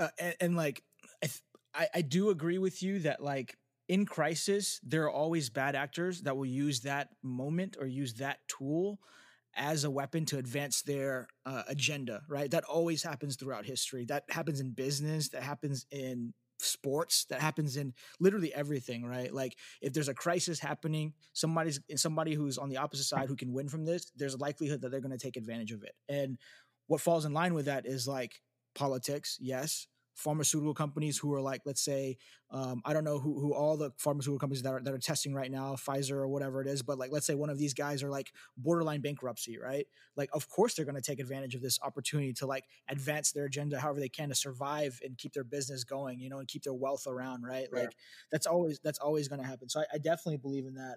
[0.00, 0.82] Uh, and, and like,
[1.22, 1.42] I, th-
[1.74, 3.56] I I do agree with you that like
[3.88, 8.38] in crisis, there are always bad actors that will use that moment or use that
[8.48, 9.00] tool
[9.56, 12.50] as a weapon to advance their uh, agenda, right?
[12.50, 14.04] That always happens throughout history.
[14.04, 19.32] That happens in business, that happens in sports, that happens in literally everything, right?
[19.34, 23.52] Like if there's a crisis happening, somebody's somebody who's on the opposite side who can
[23.52, 25.94] win from this, there's a likelihood that they're going to take advantage of it.
[26.08, 26.38] And
[26.86, 28.40] what falls in line with that is like
[28.74, 32.16] politics, yes, pharmaceutical companies who are like, let's say,
[32.50, 35.32] um, I don't know who, who all the pharmaceutical companies that are, that are testing
[35.32, 38.02] right now, Pfizer or whatever it is, but like, let's say one of these guys
[38.02, 39.86] are like borderline bankruptcy, right?
[40.16, 43.44] Like, of course they're going to take advantage of this opportunity to like advance their
[43.44, 46.64] agenda however they can to survive and keep their business going, you know, and keep
[46.64, 47.68] their wealth around, right?
[47.72, 47.80] Yeah.
[47.80, 47.96] Like
[48.30, 49.68] that's always, that's always going to happen.
[49.68, 50.96] So I, I definitely believe in that.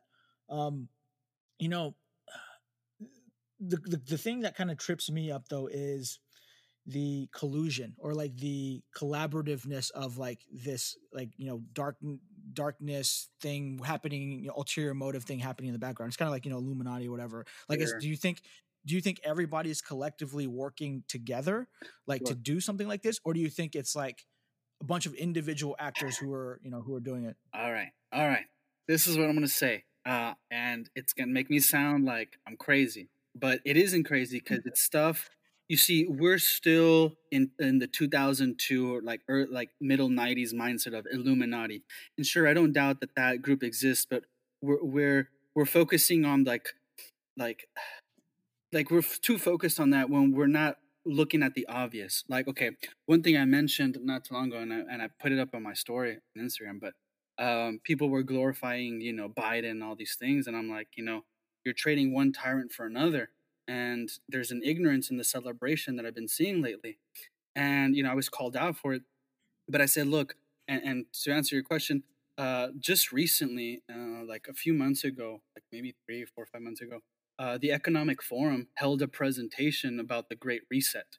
[0.49, 0.89] Um,
[1.59, 1.95] you know,
[3.59, 6.19] the, the, the thing that kind of trips me up though is
[6.85, 11.95] the collusion or like the collaborativeness of like this like you know dark
[12.51, 16.33] darkness thing happening you know, ulterior motive thing happening in the background it's kind of
[16.33, 17.99] like you know illuminati or whatever like Sure.
[17.99, 18.41] do you think
[18.85, 21.67] do you think everybody is collectively working together
[22.05, 24.25] like to do something like this or do you think it's like
[24.81, 27.91] a bunch of individual actors who are you know who are doing it All right.
[28.11, 28.45] All right.
[28.87, 29.85] This is what I'm going to say.
[30.05, 34.39] Uh, and it's going to make me sound like I'm crazy, but it isn't crazy
[34.39, 35.29] because it's stuff.
[35.69, 41.07] You see, we're still in, in the 2002 or like like middle 90s mindset of
[41.11, 41.83] Illuminati.
[42.17, 44.23] And sure, I don't doubt that that group exists, but
[44.61, 46.69] we're we're we're focusing on like
[47.37, 47.67] like
[48.71, 52.23] like we're too focused on that when we're not looking at the obvious.
[52.27, 52.71] Like, okay,
[53.05, 55.49] one thing I mentioned not too long ago, and I, and I put it up
[55.53, 56.93] on my story on Instagram, but
[57.43, 61.03] um, people were glorifying, you know, Biden and all these things, and I'm like, you
[61.03, 61.21] know,
[61.65, 63.29] you're trading one tyrant for another,
[63.67, 66.97] and there's an ignorance in the celebration that I've been seeing lately,
[67.55, 69.03] and you know, I was called out for it,
[69.67, 70.35] but I said, look,
[70.67, 72.03] and, and to answer your question,
[72.37, 76.81] uh, just recently, uh, like a few months ago, like maybe three, four, five months
[76.81, 76.99] ago,
[77.37, 81.17] uh, the Economic Forum held a presentation about the Great Reset.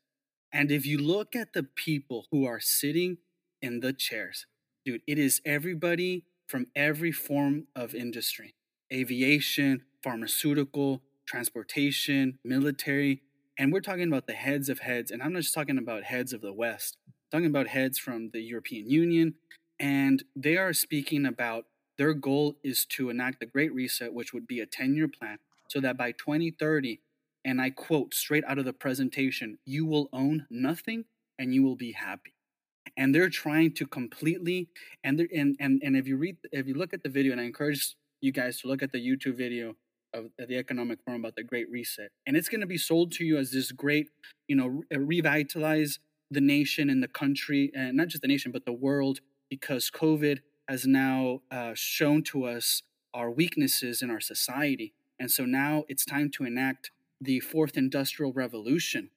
[0.52, 3.18] And if you look at the people who are sitting
[3.60, 4.46] in the chairs,
[4.84, 8.54] dude, it is everybody from every form of industry
[8.92, 13.22] aviation, pharmaceutical, transportation, military.
[13.58, 15.10] And we're talking about the heads of heads.
[15.10, 18.30] And I'm not just talking about heads of the West, I'm talking about heads from
[18.32, 19.34] the European Union.
[19.78, 21.66] And they are speaking about
[21.98, 25.38] their goal is to enact the Great Reset, which would be a 10 year plan,
[25.68, 27.00] so that by 2030,
[27.44, 31.04] and I quote straight out of the presentation, you will own nothing
[31.38, 32.34] and you will be happy.
[32.96, 34.68] And they're trying to completely
[35.02, 37.44] and and and and if you read if you look at the video, and I
[37.44, 39.74] encourage you guys to look at the YouTube video
[40.14, 43.24] of the Economic Forum about the Great Reset, and it's going to be sold to
[43.24, 44.08] you as this great,
[44.48, 45.98] you know, revitalize
[46.30, 50.38] the nation and the country, and not just the nation but the world, because COVID
[50.68, 54.94] has now uh, shown to us our weaknesses in our society.
[55.18, 59.10] And so now it's time to enact the fourth industrial revolution.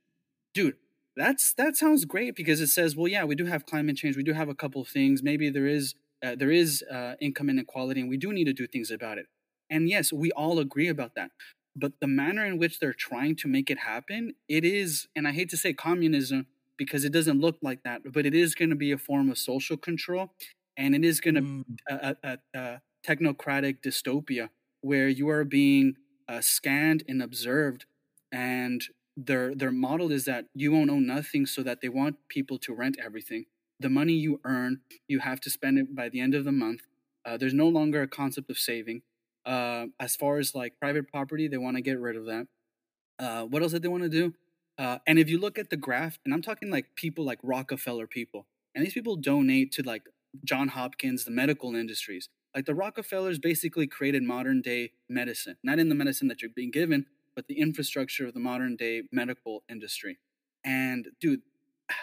[0.53, 0.75] Dude,
[1.15, 4.23] that's that sounds great because it says, well, yeah, we do have climate change, we
[4.23, 5.23] do have a couple of things.
[5.23, 8.67] Maybe there is uh, there is uh, income inequality, and we do need to do
[8.67, 9.27] things about it.
[9.69, 11.31] And yes, we all agree about that.
[11.75, 15.31] But the manner in which they're trying to make it happen, it is, and I
[15.31, 18.75] hate to say communism because it doesn't look like that, but it is going to
[18.75, 20.31] be a form of social control
[20.77, 21.63] and it is going to mm.
[21.89, 24.49] a, a, a, technocratic dystopia
[24.81, 25.95] where you are being
[26.27, 27.85] uh, scanned and observed
[28.31, 28.83] and
[29.15, 32.73] their their model is that you won't own nothing so that they want people to
[32.73, 33.45] rent everything
[33.79, 36.81] the money you earn you have to spend it by the end of the month
[37.25, 39.01] uh, there's no longer a concept of saving
[39.47, 42.47] uh, as far as like private property they want to get rid of that
[43.19, 44.33] uh, what else did they want to do
[44.77, 48.05] uh, and if you look at the graph and i'm talking like people like rockefeller
[48.07, 50.03] people and these people donate to like
[50.43, 52.29] John Hopkins, the medical industries.
[52.55, 56.71] Like the Rockefellers basically created modern day medicine, not in the medicine that you're being
[56.71, 57.05] given,
[57.35, 60.17] but the infrastructure of the modern day medical industry.
[60.63, 61.41] And dude,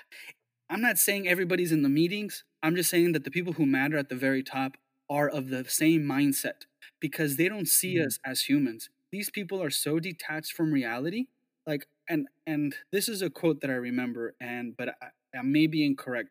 [0.70, 2.44] I'm not saying everybody's in the meetings.
[2.62, 4.76] I'm just saying that the people who matter at the very top
[5.10, 6.62] are of the same mindset
[7.00, 8.06] because they don't see mm.
[8.06, 8.88] us as humans.
[9.12, 11.26] These people are so detached from reality.
[11.66, 15.66] Like, and and this is a quote that I remember, and but I, I may
[15.66, 16.30] be incorrect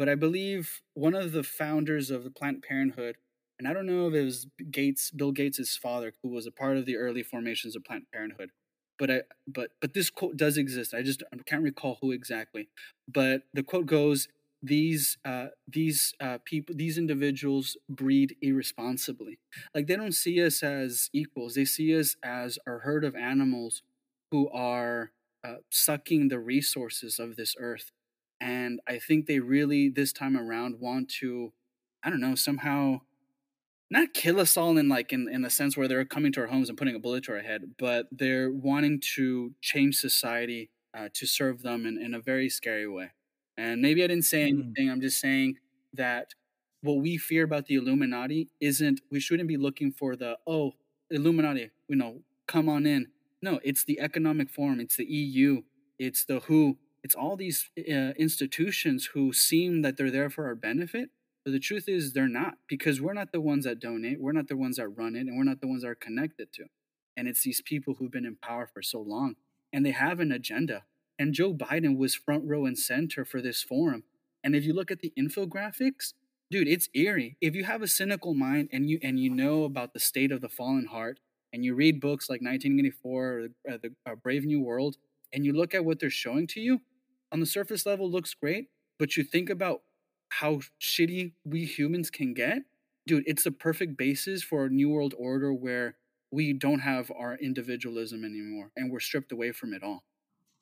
[0.00, 3.16] but I believe one of the founders of the Planned Parenthood,
[3.58, 6.78] and I don't know if it was Gates, Bill Gates' father, who was a part
[6.78, 8.48] of the early formations of Planned Parenthood.
[8.98, 10.94] But I, but but this quote does exist.
[10.94, 12.70] I just I can't recall who exactly.
[13.06, 14.26] But the quote goes:
[14.62, 19.38] "These uh, these uh, people, these individuals breed irresponsibly.
[19.74, 21.54] Like they don't see us as equals.
[21.54, 23.82] They see us as a herd of animals
[24.30, 27.90] who are uh, sucking the resources of this earth
[28.40, 31.52] and I think they really this time around want to,
[32.02, 33.00] I don't know, somehow
[33.90, 36.46] not kill us all in like in, in the sense where they're coming to our
[36.46, 41.08] homes and putting a bullet to our head, but they're wanting to change society uh,
[41.12, 43.10] to serve them in, in a very scary way.
[43.60, 44.48] And maybe I didn't say mm.
[44.48, 44.90] anything.
[44.90, 45.58] I'm just saying
[45.92, 46.34] that
[46.82, 50.72] what we fear about the Illuminati isn't we shouldn't be looking for the oh
[51.10, 53.08] Illuminati, you know, come on in.
[53.42, 55.62] No, it's the economic forum, it's the EU,
[55.98, 60.54] it's the WHO, it's all these uh, institutions who seem that they're there for our
[60.54, 61.10] benefit
[61.44, 64.48] but the truth is they're not because we're not the ones that donate we're not
[64.48, 66.64] the ones that run it and we're not the ones that are connected to
[67.16, 69.36] and it's these people who've been in power for so long
[69.72, 70.84] and they have an agenda
[71.20, 74.02] and joe biden was front row and center for this forum
[74.42, 76.14] and if you look at the infographics
[76.50, 79.92] dude it's eerie if you have a cynical mind and you and you know about
[79.92, 81.20] the state of the fallen heart
[81.52, 84.96] and you read books like 1984 or uh, the uh, brave new world
[85.32, 86.80] and you look at what they're showing to you
[87.32, 89.82] on the surface level looks great, but you think about
[90.30, 92.58] how shitty we humans can get,
[93.06, 95.96] dude, it's the perfect basis for a new world order where
[96.32, 100.04] we don't have our individualism anymore and we're stripped away from it all.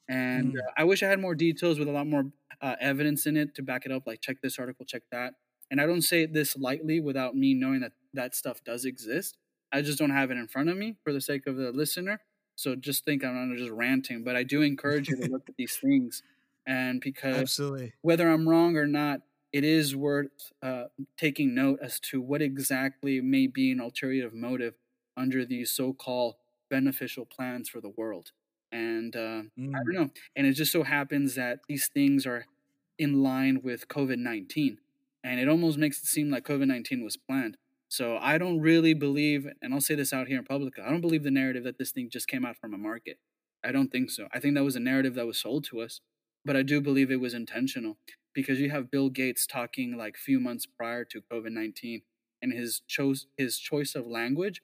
[0.09, 0.59] And mm.
[0.59, 2.25] uh, I wish I had more details with a lot more
[2.61, 4.07] uh, evidence in it to back it up.
[4.07, 5.35] Like, check this article, check that.
[5.71, 9.37] And I don't say this lightly without me knowing that that stuff does exist.
[9.71, 12.21] I just don't have it in front of me for the sake of the listener.
[12.57, 15.57] So just think I'm not just ranting, but I do encourage you to look at
[15.57, 16.23] these things
[16.69, 20.85] and because absolutely whether i'm wrong or not it is worth uh,
[21.17, 24.75] taking note as to what exactly may be an alternative motive
[25.17, 26.35] under these so-called
[26.69, 28.33] beneficial plans for the world
[28.73, 29.71] and uh, mm.
[29.75, 32.45] i don't know and it just so happens that these things are
[32.99, 34.77] in line with covid-19
[35.25, 37.57] and it almost makes it seem like covid-19 was planned.
[37.89, 41.01] So i don't really believe and i'll say this out here in public i don't
[41.01, 43.19] believe the narrative that this thing just came out from a market.
[43.65, 44.29] I don't think so.
[44.33, 46.01] I think that was a narrative that was sold to us
[46.45, 47.99] but I do believe it was intentional
[48.35, 52.03] because you have Bill Gates talking like few months prior to COVID nineteen,
[52.41, 54.63] and his choice his choice of language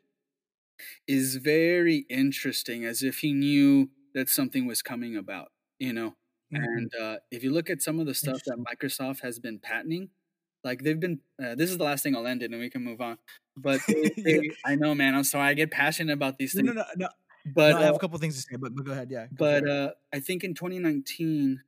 [1.06, 6.14] is very interesting, as if he knew that something was coming about, you know.
[6.52, 6.64] Mm-hmm.
[6.64, 10.10] And uh, if you look at some of the stuff that Microsoft has been patenting,
[10.64, 11.20] like they've been.
[11.42, 13.18] Uh, this is the last thing I'll end it, and we can move on.
[13.56, 14.50] But they, they.
[14.64, 15.14] I know, man.
[15.14, 15.48] I'm sorry.
[15.48, 16.66] I get passionate about these things.
[16.66, 17.08] No, no, no.
[17.54, 19.08] But no, I have uh, a couple things to say, but, but go ahead.
[19.10, 19.26] Yeah.
[19.26, 21.60] Go but uh, I think in 2019,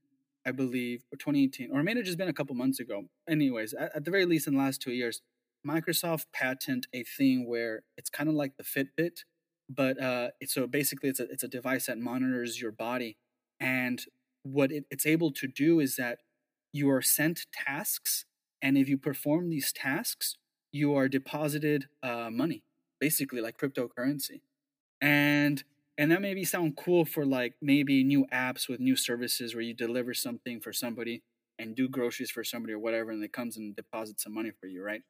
[0.46, 3.04] I believe, or 2018, or it may have just been a couple months ago.
[3.28, 5.20] Anyways, at, at the very least, in the last two years,
[5.66, 9.24] Microsoft patent a thing where it's kind of like the Fitbit,
[9.68, 13.16] but uh, so basically it's a it's a device that monitors your body,
[13.60, 14.04] and
[14.42, 16.18] what it, it's able to do is that
[16.72, 18.26] you are sent tasks,
[18.62, 20.36] and if you perform these tasks,
[20.72, 22.62] you are deposited uh, money,
[23.00, 24.40] basically like cryptocurrency,
[25.00, 25.64] and
[25.98, 29.74] and that maybe sound cool for like maybe new apps with new services where you
[29.74, 31.22] deliver something for somebody
[31.58, 34.66] and do groceries for somebody or whatever, and it comes and deposits some money for
[34.66, 35.02] you, right?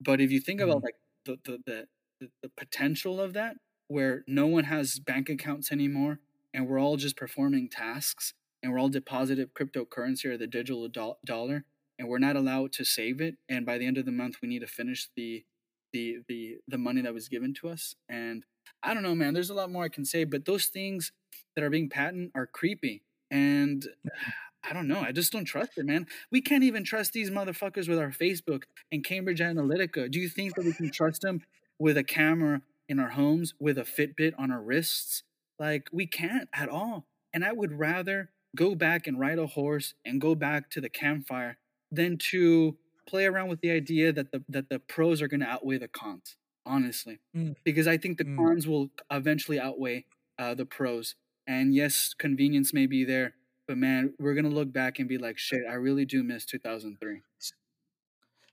[0.00, 0.70] But if you think mm-hmm.
[0.70, 3.56] about like the, the the the potential of that,
[3.88, 6.20] where no one has bank accounts anymore,
[6.52, 11.14] and we're all just performing tasks, and we're all deposited cryptocurrency or the digital do-
[11.24, 11.64] dollar,
[11.98, 14.48] and we're not allowed to save it, and by the end of the month we
[14.48, 15.44] need to finish the
[15.92, 18.44] the the the money that was given to us, and
[18.82, 19.34] I don't know, man.
[19.34, 21.12] There's a lot more I can say, but those things
[21.54, 24.30] that are being patent are creepy, and mm-hmm.
[24.68, 25.00] I don't know.
[25.00, 26.06] I just don't trust it, man.
[26.30, 30.10] We can't even trust these motherfuckers with our Facebook and Cambridge Analytica.
[30.10, 31.42] Do you think that we can trust them
[31.78, 35.22] with a camera in our homes, with a Fitbit on our wrists?
[35.58, 37.06] Like, we can't at all.
[37.32, 40.88] And I would rather go back and ride a horse and go back to the
[40.88, 41.58] campfire
[41.90, 42.76] than to
[43.06, 45.88] play around with the idea that the that the pros are going to outweigh the
[45.88, 46.36] cons.
[46.66, 47.54] Honestly, mm.
[47.64, 48.36] because I think the mm.
[48.36, 50.04] cons will eventually outweigh
[50.38, 51.14] uh, the pros.
[51.46, 53.32] And yes, convenience may be there,
[53.68, 57.20] but man, we're gonna look back and be like, shit, I really do miss 2003.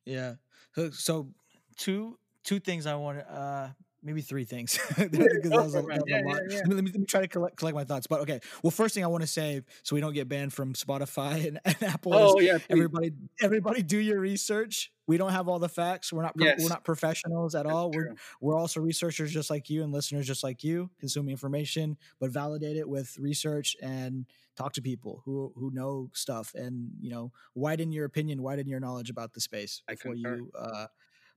[0.06, 0.36] Yeah.
[0.92, 1.30] So,
[1.78, 3.20] two two things I want.
[3.20, 3.70] to Uh,
[4.06, 4.80] maybe three things.
[4.98, 5.28] Let, me,
[6.68, 8.08] let me try to collect, collect my thoughts.
[8.08, 10.74] But okay, well, first thing I want to say, so we don't get banned from
[10.74, 12.14] Spotify and, and Apple.
[12.14, 12.66] Oh yeah, please.
[12.70, 14.92] everybody, everybody, do your research.
[15.08, 16.14] We don't have all the facts.
[16.14, 16.62] We're not yes.
[16.62, 17.92] we're not professionals at That's all.
[17.92, 18.10] True.
[18.10, 22.32] We're we're also researchers just like you and listeners just like you, consuming information, but
[22.32, 27.32] validate it with research and talk to people who who know stuff and you know
[27.56, 30.88] widen your opinion widen your knowledge about the space before you uh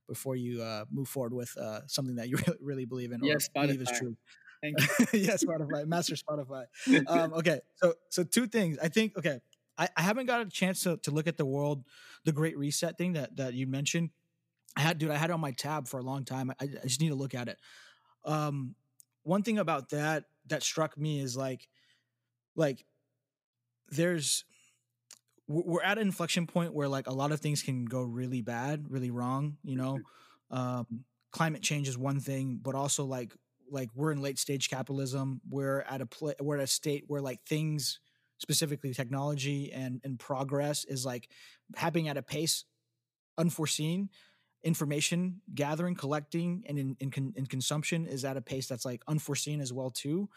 [0.09, 3.27] before you uh move forward with uh something that you really, really believe in or
[3.27, 4.17] yes, believe is true.
[4.61, 4.77] Thank
[5.13, 5.19] you.
[5.21, 6.65] yes spotify master spotify.
[7.07, 8.77] Um okay so so two things.
[8.81, 9.39] I think okay
[9.77, 11.85] I, I haven't got a chance to, to look at the world
[12.25, 14.09] the great reset thing that that you mentioned.
[14.75, 16.51] I had dude i had it on my tab for a long time.
[16.59, 17.57] I, I just need to look at it.
[18.25, 18.75] Um
[19.23, 21.67] one thing about that that struck me is like
[22.55, 22.83] like
[23.89, 24.43] there's
[25.49, 28.85] we're at an inflection point where like a lot of things can go really bad,
[28.89, 29.57] really wrong.
[29.63, 29.97] You know,
[30.51, 30.57] mm-hmm.
[30.57, 33.33] um, climate change is one thing, but also like
[33.71, 35.41] like we're in late stage capitalism.
[35.49, 37.99] We're at a pl- we're at a state where like things,
[38.37, 41.27] specifically technology and and progress, is like
[41.75, 42.63] happening at a pace
[43.37, 44.09] unforeseen.
[44.61, 49.01] Information gathering, collecting, and in in, con- in consumption is at a pace that's like
[49.07, 50.29] unforeseen as well too.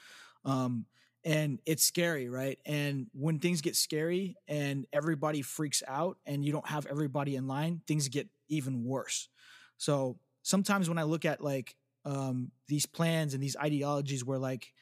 [0.47, 0.87] Um,
[1.25, 6.53] and it's scary right and when things get scary and everybody freaks out and you
[6.53, 9.29] don't have everybody in line things get even worse
[9.77, 14.73] so sometimes when i look at like um, these plans and these ideologies where like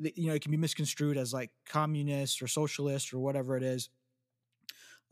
[0.00, 3.90] you know it can be misconstrued as like communist or socialist or whatever it is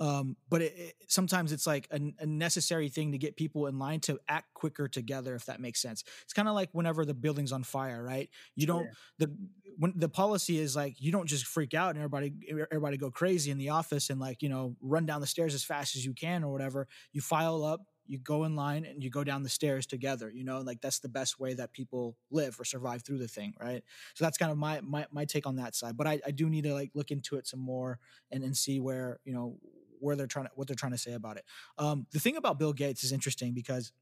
[0.01, 3.79] um, but it, it, sometimes it's like a, a, necessary thing to get people in
[3.79, 6.05] line to act quicker together, if that makes sense.
[6.23, 8.31] It's kind of like whenever the building's on fire, right?
[8.57, 9.27] You don't yeah.
[9.27, 9.37] the
[9.79, 12.33] when the policy is like you don't just freak out and everybody
[12.71, 15.65] everybody go crazy in the office and like you know run down the stairs as
[15.65, 16.89] fast as you can or whatever.
[17.13, 20.43] You file up, you go in line and you go down the stairs together you
[20.43, 23.85] know like that's the best way that people live or survive through the thing right
[24.15, 26.51] so that's kind of my my, my take on that side but I, I do
[26.51, 28.01] need to like look into it some more
[28.33, 29.59] and and see where you know
[30.01, 31.45] where they're trying to what they're trying to say about it.
[31.79, 33.93] Um, the thing about Bill Gates is interesting because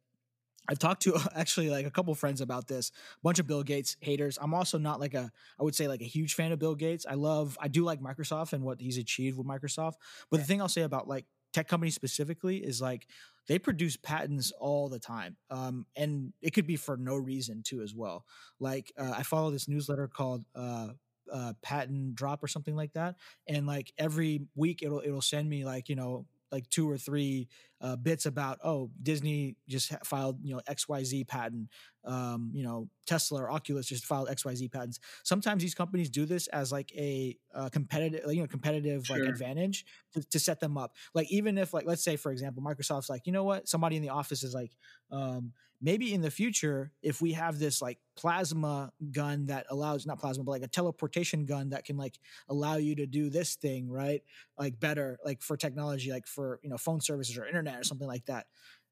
[0.69, 2.91] I've talked to actually like a couple friends about this.
[2.91, 4.39] A bunch of Bill Gates haters.
[4.41, 7.07] I'm also not like a I would say like a huge fan of Bill Gates.
[7.09, 9.95] I love I do like Microsoft and what he's achieved with Microsoft.
[10.31, 10.43] But yeah.
[10.43, 13.07] the thing I'll say about like tech companies specifically is like
[13.47, 17.81] they produce patents all the time um, and it could be for no reason too
[17.81, 18.27] as well
[18.61, 20.89] like uh, i follow this newsletter called uh,
[21.33, 23.17] uh, patent drop or something like that.
[23.47, 27.49] And like every week, it'll it'll send me like you know like two or three
[27.81, 31.69] uh, bits about oh Disney just filed you know X Y Z patent,
[32.05, 34.99] um, you know Tesla or Oculus just filed X Y Z patents.
[35.25, 39.19] Sometimes these companies do this as like a, a competitive you know competitive sure.
[39.19, 40.95] like advantage to, to, set them up.
[41.15, 44.03] Like even if like let's say for example Microsoft's like you know what somebody in
[44.03, 44.73] the office is like
[45.11, 50.19] um, maybe in the future if we have this like plasma gun that allows not
[50.19, 52.19] plasma but like a teleportation gun that can like
[52.49, 54.23] allow you to do this thing right
[54.59, 58.09] like better like for technology like for you know phone services or internet or something
[58.09, 58.47] like that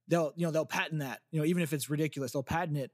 [0.09, 2.91] they'll you know they'll patent that you know even if it's ridiculous they'll patent it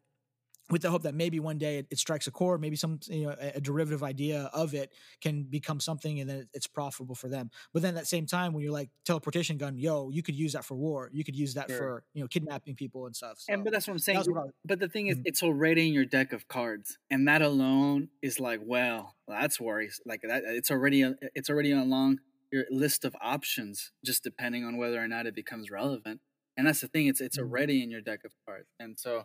[0.70, 3.24] with the hope that maybe one day it, it strikes a chord, maybe some you
[3.26, 7.28] know a, a, derivative idea of it can become something, and then it's profitable for
[7.28, 7.50] them.
[7.72, 10.54] But then at the same time, when you're like teleportation gun, yo, you could use
[10.54, 11.10] that for war.
[11.12, 11.78] You could use that sure.
[11.78, 13.38] for you know kidnapping people and stuff.
[13.38, 14.22] So, and but that's what I'm saying.
[14.26, 15.26] What but the thing is, mm-hmm.
[15.26, 20.00] it's already in your deck of cards, and that alone is like, well, that's worries.
[20.06, 22.20] Like that, it's already a, it's already along
[22.52, 26.20] your list of options, just depending on whether or not it becomes relevant.
[26.56, 27.48] And that's the thing; it's it's mm-hmm.
[27.48, 29.24] already in your deck of cards, and so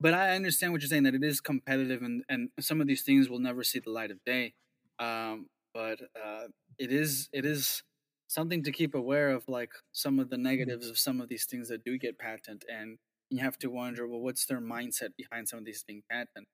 [0.00, 3.02] but I understand what you're saying that it is competitive and, and some of these
[3.02, 4.54] things will never see the light of day.
[4.98, 6.46] Um, but uh,
[6.78, 7.82] it is it is
[8.26, 10.44] something to keep aware of, like some of the mm-hmm.
[10.44, 12.98] negatives of some of these things that do get patent, and
[13.28, 16.48] you have to wonder, well, what's their mindset behind some of these being patent?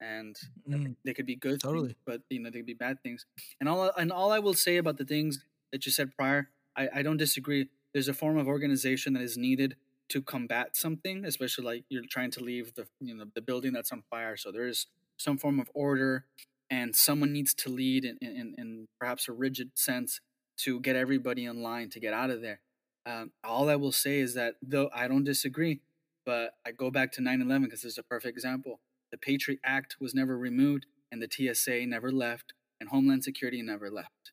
[0.00, 0.36] And
[0.68, 3.24] mm, they could be good, totally, things, but you know they could be bad things.
[3.60, 6.88] And all and all I will say about the things that you said prior, I,
[6.96, 7.68] I don't disagree.
[7.92, 9.76] There's a form of organization that is needed
[10.10, 13.92] to combat something, especially like you're trying to leave the you know the building that's
[13.92, 14.36] on fire.
[14.36, 16.26] So there is some form of order,
[16.70, 20.20] and someone needs to lead in, in, in perhaps a rigid sense
[20.58, 22.60] to get everybody in line to get out of there.
[23.06, 25.80] Um, all I will say is that though I don't disagree,
[26.24, 28.80] but I go back to 9/11 because it's a perfect example.
[29.10, 33.90] The Patriot Act was never removed, and the TSA never left, and Homeland Security never
[33.90, 34.32] left.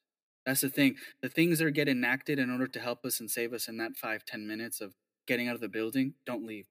[0.49, 0.95] That's the thing.
[1.21, 3.95] The things that get enacted in order to help us and save us in that
[3.95, 4.95] five ten minutes of
[5.27, 6.65] getting out of the building, don't leave.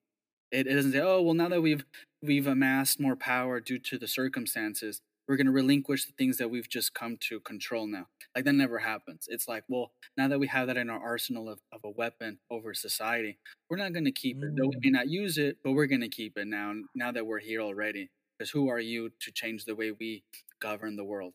[0.51, 1.85] It, it doesn't say, oh well, now that we've
[2.21, 6.51] we've amassed more power due to the circumstances, we're going to relinquish the things that
[6.51, 8.07] we've just come to control now.
[8.35, 9.27] Like that never happens.
[9.29, 12.41] It's like, well, now that we have that in our arsenal of, of a weapon
[12.51, 13.39] over society,
[13.71, 14.57] we're not going to keep it.
[14.57, 14.95] Though we may mm.
[14.95, 16.75] not use it, but we're going to keep it now.
[16.97, 20.25] Now that we're here already, because who are you to change the way we
[20.61, 21.35] govern the world?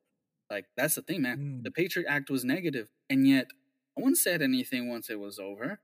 [0.53, 1.37] Like that's the thing, man.
[1.37, 1.63] Mm.
[1.63, 3.47] The Patriot Act was negative, and yet
[3.97, 5.79] no one said anything once it was over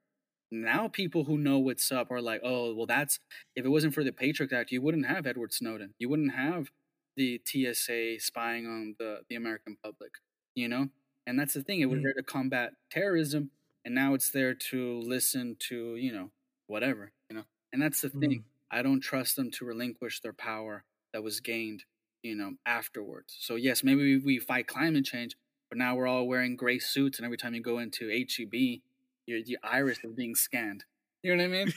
[0.51, 3.20] now people who know what's up are like, oh, well, that's
[3.55, 5.93] if it wasn't for the Patriot Act, you wouldn't have Edward Snowden.
[5.99, 6.72] You wouldn't have
[7.15, 10.11] the TSA spying on the the American public.
[10.55, 10.89] You know,
[11.28, 11.82] and that's the thing.
[11.82, 12.03] It was mm.
[12.03, 13.51] there to combat terrorism,
[13.86, 16.32] and now it's there to listen to you know
[16.67, 17.11] whatever.
[17.30, 18.20] You know, and that's the mm.
[18.20, 18.43] thing.
[18.72, 21.86] I don't trust them to relinquish their power that was gained,
[22.24, 23.36] you know, afterwards.
[23.39, 25.36] So yes, maybe we, we fight climate change,
[25.70, 28.82] but now we're all wearing gray suits, and every time you go into HEB
[29.30, 30.84] your your iris is being scanned.
[31.24, 31.74] You know what I mean?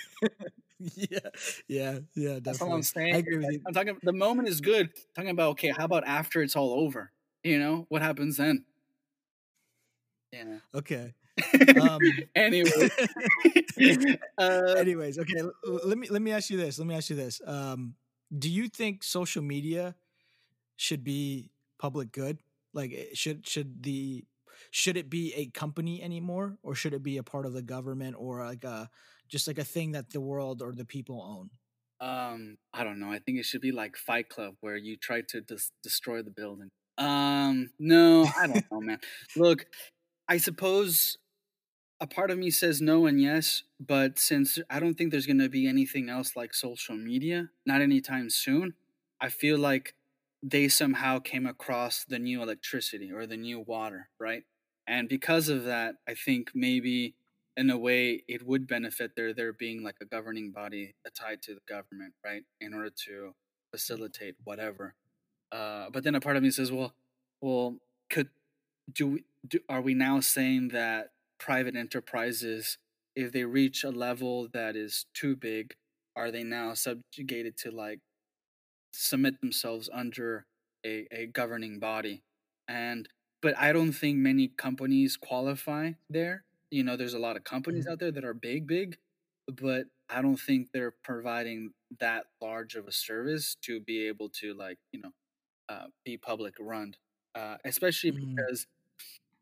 [0.96, 1.18] yeah,
[1.68, 2.38] yeah, yeah.
[2.40, 2.40] Definitely.
[2.40, 3.14] That's all I'm saying.
[3.14, 3.60] I agree with you.
[3.66, 3.98] I'm talking.
[4.02, 4.86] The moment is good.
[4.86, 5.72] I'm talking about okay.
[5.76, 7.12] How about after it's all over?
[7.44, 8.64] You know what happens then?
[10.32, 10.58] Yeah.
[10.74, 11.14] Okay.
[11.80, 11.98] um,
[12.34, 12.88] anyway.
[14.38, 15.42] uh, anyways, okay.
[15.64, 16.78] Let me let me ask you this.
[16.78, 17.40] Let me ask you this.
[17.46, 17.94] Um,
[18.36, 19.94] do you think social media
[20.76, 22.38] should be public good?
[22.72, 24.24] Like, eh, should should the
[24.70, 28.16] should it be a company anymore or should it be a part of the government
[28.18, 28.88] or like a
[29.28, 31.50] just like a thing that the world or the people own?
[32.06, 35.22] Um i don't know i think it should be like fight club where you try
[35.28, 36.70] to des- destroy the building.
[36.98, 38.98] Um no i don't know man.
[39.36, 39.66] Look
[40.28, 41.18] i suppose
[42.00, 45.38] a part of me says no and yes but since i don't think there's going
[45.38, 48.74] to be anything else like social media not anytime soon
[49.20, 49.94] i feel like
[50.42, 54.42] they somehow came across the new electricity or the new water, right?
[54.86, 57.14] And because of that, I think maybe
[57.56, 61.54] in a way it would benefit there there being like a governing body tied to
[61.54, 62.42] the government, right?
[62.60, 63.34] In order to
[63.70, 64.94] facilitate whatever.
[65.52, 66.94] Uh, but then a part of me says, well,
[67.40, 67.76] well,
[68.10, 68.28] could
[68.92, 72.78] do, do are we now saying that private enterprises,
[73.14, 75.74] if they reach a level that is too big,
[76.16, 78.00] are they now subjugated to like
[78.92, 80.46] submit themselves under
[80.84, 82.22] a, a governing body.
[82.68, 83.08] And
[83.42, 86.44] but i don't think many companies qualify there.
[86.70, 87.92] You know there's a lot of companies mm-hmm.
[87.92, 88.96] out there that are big big
[89.60, 94.54] but i don't think they're providing that large of a service to be able to
[94.54, 95.10] like you know
[95.68, 96.94] uh, be public run
[97.34, 98.34] uh, especially mm-hmm.
[98.34, 98.66] because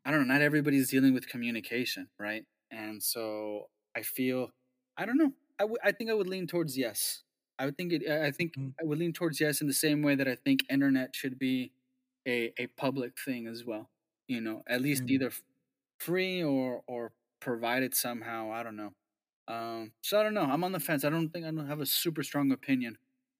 [0.03, 2.43] i don't know not everybody's dealing with communication right?
[2.69, 4.49] And so i feel
[4.97, 5.33] i don't know.
[5.59, 7.23] I, w- I think i would lean towards yes
[7.59, 8.09] I would think it.
[8.09, 8.73] I think mm.
[8.79, 11.71] I would lean towards yes in the same way that I think internet should be
[12.27, 13.89] a a public thing as well.
[14.27, 15.11] You know, at least mm.
[15.11, 15.31] either
[15.99, 18.51] free or or provided somehow.
[18.51, 18.93] I don't know.
[19.47, 20.43] Um, so I don't know.
[20.43, 21.03] I'm on the fence.
[21.03, 22.97] I don't think I don't have a super strong opinion,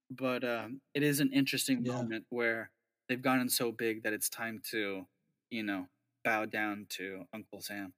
[0.09, 1.93] but um, it is an interesting yeah.
[1.93, 2.72] moment where
[3.07, 5.05] they've gotten so big that it's time to,
[5.49, 5.88] you know,
[6.24, 7.93] bow down to Uncle Sam.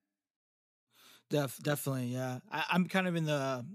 [1.30, 2.40] Def, definitely, yeah.
[2.52, 3.66] I, I'm kind of in the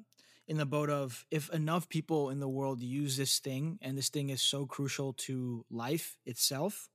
[0.49, 4.09] in the boat of if enough people in the world use this thing and this
[4.09, 6.89] thing is so crucial to life itself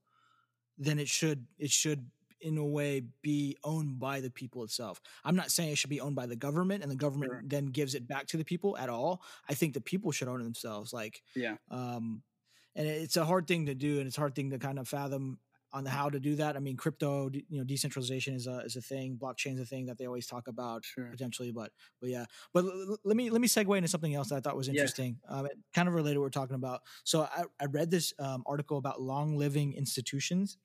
[0.78, 2.10] then it should it should
[2.42, 5.00] in a way be owned by the people itself.
[5.24, 7.42] I'm not saying it should be owned by the government and the government Sure.
[7.46, 9.22] then gives it back to the people at all.
[9.48, 10.92] I think the people should own it themselves.
[10.92, 11.56] Like Yeah.
[11.72, 12.22] um
[12.76, 14.90] and it's a hard thing to do and it's a hard thing to kind of
[14.90, 15.40] fathom
[15.74, 16.56] on the how to do that.
[16.56, 19.18] I mean, crypto, you know, decentralization is a is a thing.
[19.22, 21.06] Blockchain is a thing that they always talk about Sure.
[21.10, 22.26] potentially, but but yeah.
[22.54, 24.68] But l- l- let me let me segue into something else that I thought was
[24.68, 24.74] Yeah.
[24.74, 25.20] interesting.
[25.28, 26.82] Um, kind of related to what we're talking about.
[27.04, 30.58] So I, I read this um, article about long living institutions,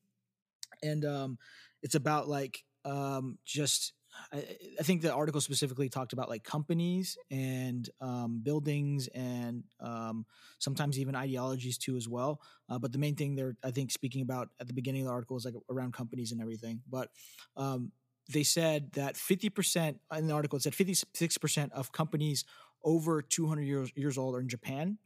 [0.82, 1.38] and um,
[1.82, 3.94] it's about like um, just.
[4.32, 4.44] I,
[4.78, 10.26] I think the article specifically talked about like companies and um, buildings and um,
[10.58, 12.40] sometimes even ideologies too as well.
[12.68, 15.12] Uh, but the main thing they're I think speaking about at the beginning of the
[15.12, 16.80] article is like around companies and everything.
[16.88, 17.08] But
[17.56, 17.92] um,
[18.28, 22.44] they said that 50% in the article it said 56% of companies
[22.84, 24.98] over 200 years years old are in Japan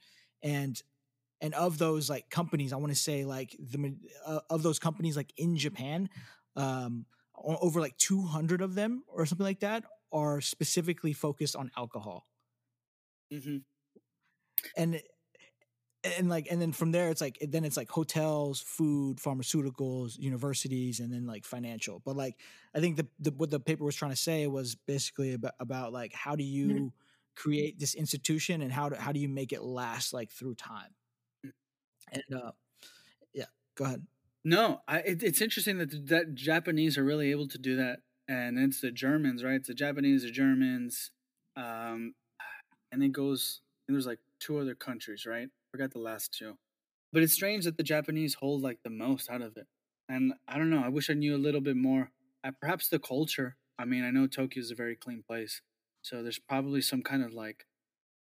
[0.42, 0.80] and
[1.40, 3.94] and of those like companies I want to say like the
[4.26, 6.10] uh, of those companies like in Japan
[6.56, 7.06] um
[7.45, 12.26] over like 200 of them or something like that are specifically focused on alcohol.
[13.30, 13.59] Hmm
[14.76, 15.01] and
[16.05, 21.01] and like and then from there it's like then it's like hotels food pharmaceuticals universities
[21.01, 22.03] and then like financial.
[22.05, 22.36] But like
[22.74, 25.93] i think the, the what the paper was trying to say was basically about, about
[25.93, 26.93] like how do you
[27.36, 30.90] create this institution and how do, how do you make it last like through time?
[32.11, 32.51] And uh
[33.32, 34.03] yeah go ahead
[34.45, 38.01] No, I, it, it's interesting that the, that Japanese are really able to do that,
[38.28, 39.55] and it's the Germans, right?
[39.55, 41.12] It's the Japanese, the Germans,
[41.57, 42.14] um,
[42.90, 43.61] and it goes.
[43.86, 45.49] And there's like two other countries, right?
[45.70, 46.57] Forgot the last two,
[47.12, 49.66] but it's strange that the Japanese hold like the most out of it.
[50.09, 50.82] And I don't know.
[50.84, 52.11] I wish I knew a little bit more.
[52.45, 53.57] Uh, perhaps the culture.
[53.78, 55.62] I mean, I know Tokyo is a very clean place,
[56.03, 57.66] so there's probably some kind of like,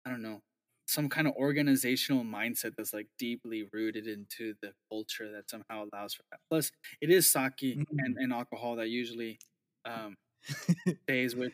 [0.06, 0.42] I don't know,
[0.90, 6.14] some kind of organizational mindset that's like deeply rooted into the culture that somehow allows
[6.14, 6.40] for that.
[6.50, 6.72] Plus,
[7.02, 8.16] it is sake and, Mm.
[8.18, 9.40] and alcohol that usually
[9.86, 10.18] um,
[11.04, 11.54] stays with.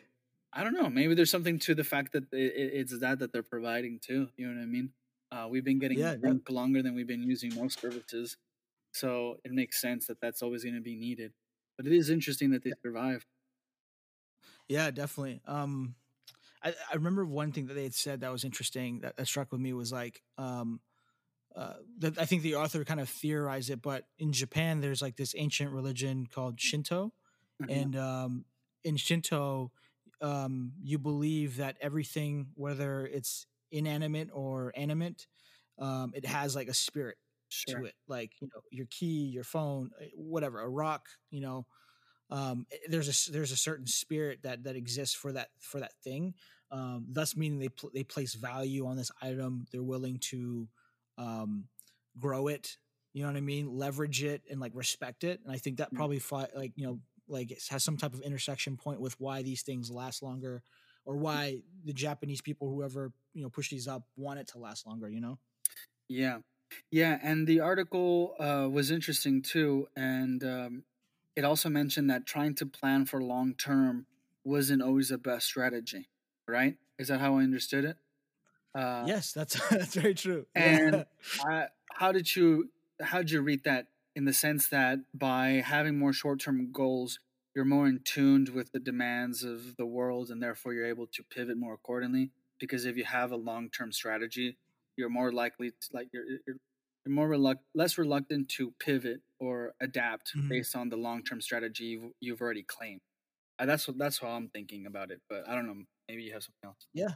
[0.52, 0.88] I don't know.
[0.88, 4.28] Maybe there's something to the fact that it, it- it's that that they're providing too.
[4.36, 4.92] You know what I mean?
[5.30, 6.16] Uh, we've been getting Yeah, yeah.
[6.22, 8.36] drunk longer than we've been using most services,
[8.92, 11.32] so it makes sense that that's always going to be needed.
[11.76, 13.26] But it is interesting that they survive.
[14.68, 15.40] Yeah, definitely.
[15.46, 15.94] Um,
[16.66, 19.52] I, I remember one thing that they had said that was interesting that, that struck
[19.52, 20.80] with me was like, um,
[21.54, 25.16] uh, that I think the author kind of theorized it, but in Japan, there's like
[25.16, 27.12] this ancient religion called Shinto,
[27.60, 27.70] Mhm.
[27.70, 28.44] and um,
[28.84, 29.72] in Shinto,
[30.20, 35.26] um, you believe that everything, whether it's inanimate or animate,
[35.78, 37.16] um, it has like a spirit
[37.48, 37.80] sure.
[37.80, 41.66] to it like you know your key your phone eh, whatever a rock you know
[42.30, 45.92] um eh, there's a there's a certain spirit that that exists for that for that
[46.02, 46.34] thing
[46.70, 50.68] um thus meaning they pl- they place value on this item they're willing to
[51.18, 51.68] um
[52.18, 52.78] grow it
[53.12, 55.92] you know what i mean leverage it and like respect it and i think that
[55.92, 55.94] Mm.
[55.94, 59.42] probably fi- like you know like it has some type of intersection point with why
[59.42, 60.62] these things last longer
[61.04, 64.86] or why the japanese people whoever you know push these up want it to last
[64.86, 65.38] longer you know
[66.08, 66.40] Yeah,
[66.90, 70.84] yeah, and the article uh, was interesting too, and um,
[71.34, 74.06] it also mentioned that trying to plan for long term
[74.44, 76.08] wasn't always the best strategy.
[76.48, 76.76] Right?
[76.98, 77.96] Is that how I understood it?
[78.74, 81.06] Uh, yes that's that's very true And
[81.40, 82.70] I, how did you
[83.00, 87.18] how did you read that in the sense that by having more short term goals,
[87.54, 91.22] you're more in tuned with the demands of the world, and therefore you're able to
[91.22, 92.30] pivot more accordingly.
[92.58, 94.58] Because if you have a long term strategy,
[94.96, 96.56] you're more likely to like you're you're,
[97.04, 100.48] you're more reluct- less reluctant to pivot or adapt Mhm.
[100.48, 103.00] based on the long term strategy you've, you've already claimed.
[103.58, 105.20] Uh, that's what that's how I'm thinking about it.
[105.28, 105.84] But I don't know.
[106.08, 106.88] Maybe you have something else.
[106.92, 107.08] Yeah.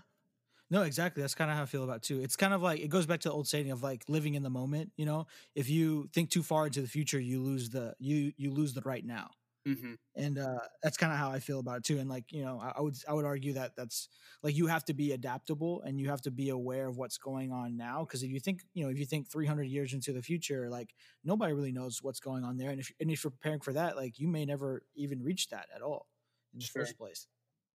[0.70, 1.22] No, exactly.
[1.22, 2.20] That's kind of how I feel about it too.
[2.22, 4.42] It's kind of like it goes back to the old saying of like living in
[4.44, 4.92] the moment.
[4.96, 8.52] You know, if you think too far into the future, you lose the you you
[8.52, 9.30] lose the right now.
[9.66, 9.94] Mm-hmm.
[10.16, 11.98] And uh, that's kind of how I feel about it too.
[11.98, 14.08] And like you know, I, I would I would argue that that's
[14.42, 17.52] like you have to be adaptable and you have to be aware of what's going
[17.52, 18.04] on now.
[18.04, 20.94] Because if you think you know if you think 300 years into the future, like
[21.24, 22.70] nobody really knows what's going on there.
[22.70, 25.68] And if and if you're preparing for that, like you may never even reach that
[25.74, 26.08] at all
[26.54, 26.68] in the Sure.
[26.68, 27.28] first place.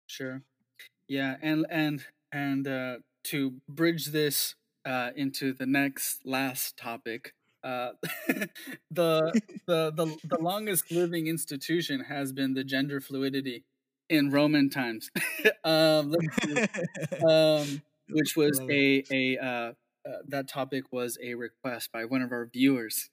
[0.07, 0.43] Sure.
[1.07, 7.33] Yeah, and and and uh, to bridge this uh, into the next last topic,
[7.63, 7.91] uh,
[8.91, 9.35] the,
[9.67, 13.63] the the the longest living institution has been the gender fluidity
[14.09, 15.09] in Roman times,
[15.63, 16.13] um,
[17.27, 19.73] um, which was a a uh,
[20.07, 23.09] uh, that topic was a request by one of our viewers.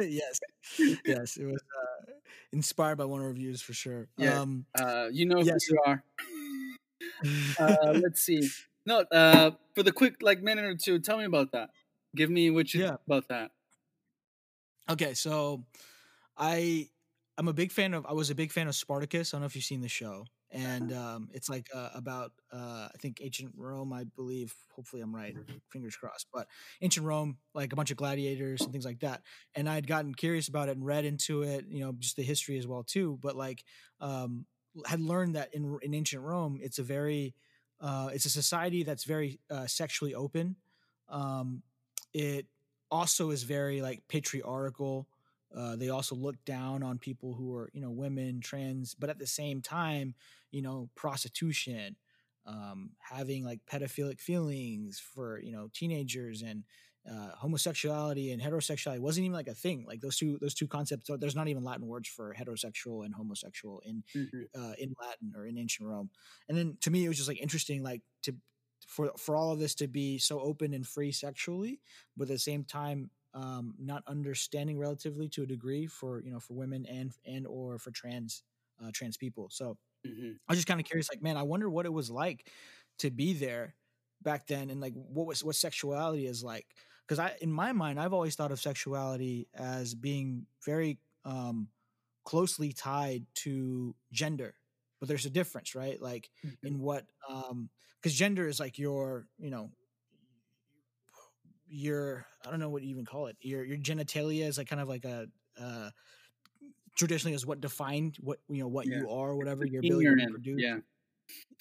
[0.00, 0.40] yes,
[1.06, 2.12] yes, it was uh,
[2.52, 4.08] inspired by one of our viewers for sure.
[4.16, 4.40] Yeah.
[4.42, 5.58] Um, Uh, you know Yes.
[5.66, 6.04] who you are.
[7.58, 8.52] Uh, let's see.
[8.86, 11.70] No, uh, for the quick like minute or two, tell me about that.
[12.16, 12.88] Give me what you Yeah.
[12.88, 13.50] think about that.
[14.88, 15.64] okay, so
[16.36, 16.88] I
[17.38, 18.06] I'm a big fan of.
[18.06, 19.32] I was a big fan of Spartacus.
[19.32, 22.88] I don't know if you've seen the show, and um, it's like uh, about uh,
[22.92, 23.92] I think ancient Rome.
[23.92, 24.54] I believe.
[24.74, 25.36] Hopefully, I'm right.
[25.70, 26.28] Fingers crossed.
[26.32, 26.48] But
[26.82, 29.22] ancient Rome, like a bunch of gladiators and things like that.
[29.54, 31.66] And I had gotten curious about it and read into it.
[31.68, 33.18] You know, just the history as well too.
[33.22, 33.64] But like,
[34.00, 34.46] um,
[34.86, 37.34] had learned that in in ancient Rome, it's a very
[37.80, 40.56] uh, it's a society that's very uh, sexually open.
[41.08, 41.62] Um,
[42.12, 42.46] it
[42.90, 45.08] also is very like patriarchal.
[45.56, 49.18] Uh, they also look down on people who are, you know, women, trans, but at
[49.18, 50.14] the same time,
[50.52, 51.96] you know, prostitution,
[52.46, 56.64] um, having like pedophilic feelings for, you know, teenagers and
[57.08, 59.84] uh, homosexuality and heterosexuality wasn't even like a thing.
[59.86, 61.10] Like those two, those two concepts.
[61.18, 64.42] There's not even Latin words for heterosexual and homosexual in mm-hmm.
[64.54, 66.10] uh, in Latin or in ancient Rome.
[66.48, 68.34] And then to me, it was just like interesting, like to
[68.86, 71.80] for for all of this to be so open and free sexually,
[72.16, 76.40] but at the same time um, not understanding relatively to a degree for you know
[76.40, 78.42] for women and and or for trans
[78.82, 79.48] uh, trans people.
[79.50, 79.76] So
[80.06, 80.32] mm-hmm.
[80.48, 82.48] I was just kind of curious, like, man, I wonder what it was like
[82.98, 83.74] to be there
[84.22, 86.66] back then, and like what was what sexuality is like.
[87.10, 91.66] Because I, in my mind, I've always thought of sexuality as being very um,
[92.22, 94.54] closely tied to gender,
[95.00, 96.00] but there's a difference, right?
[96.00, 96.64] Like mm-hmm.
[96.68, 97.68] in what, because um,
[98.04, 99.72] gender is like your, you know,
[101.66, 103.36] your I don't know what you even call it.
[103.40, 105.26] Your your genitalia is like kind of like a
[105.60, 105.90] uh,
[106.96, 108.98] traditionally is what defined what you know what yeah.
[108.98, 110.62] you are, whatever your ability to produce.
[110.62, 110.78] Yeah,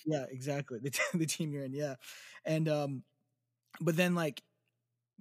[0.05, 0.77] yeah, exactly.
[0.83, 1.95] The, the team you're in, yeah,
[2.45, 3.03] and um,
[3.81, 4.41] but then like,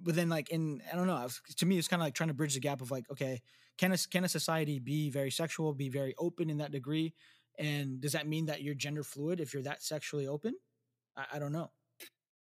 [0.01, 1.27] but then like in I don't know.
[1.57, 3.41] To me, it's kind of like trying to bridge the gap of like, okay,
[3.77, 7.13] can a can a society be very sexual, be very open in that degree,
[7.57, 10.55] and does that mean that you're gender fluid if you're that sexually open?
[11.15, 11.71] I, I don't know.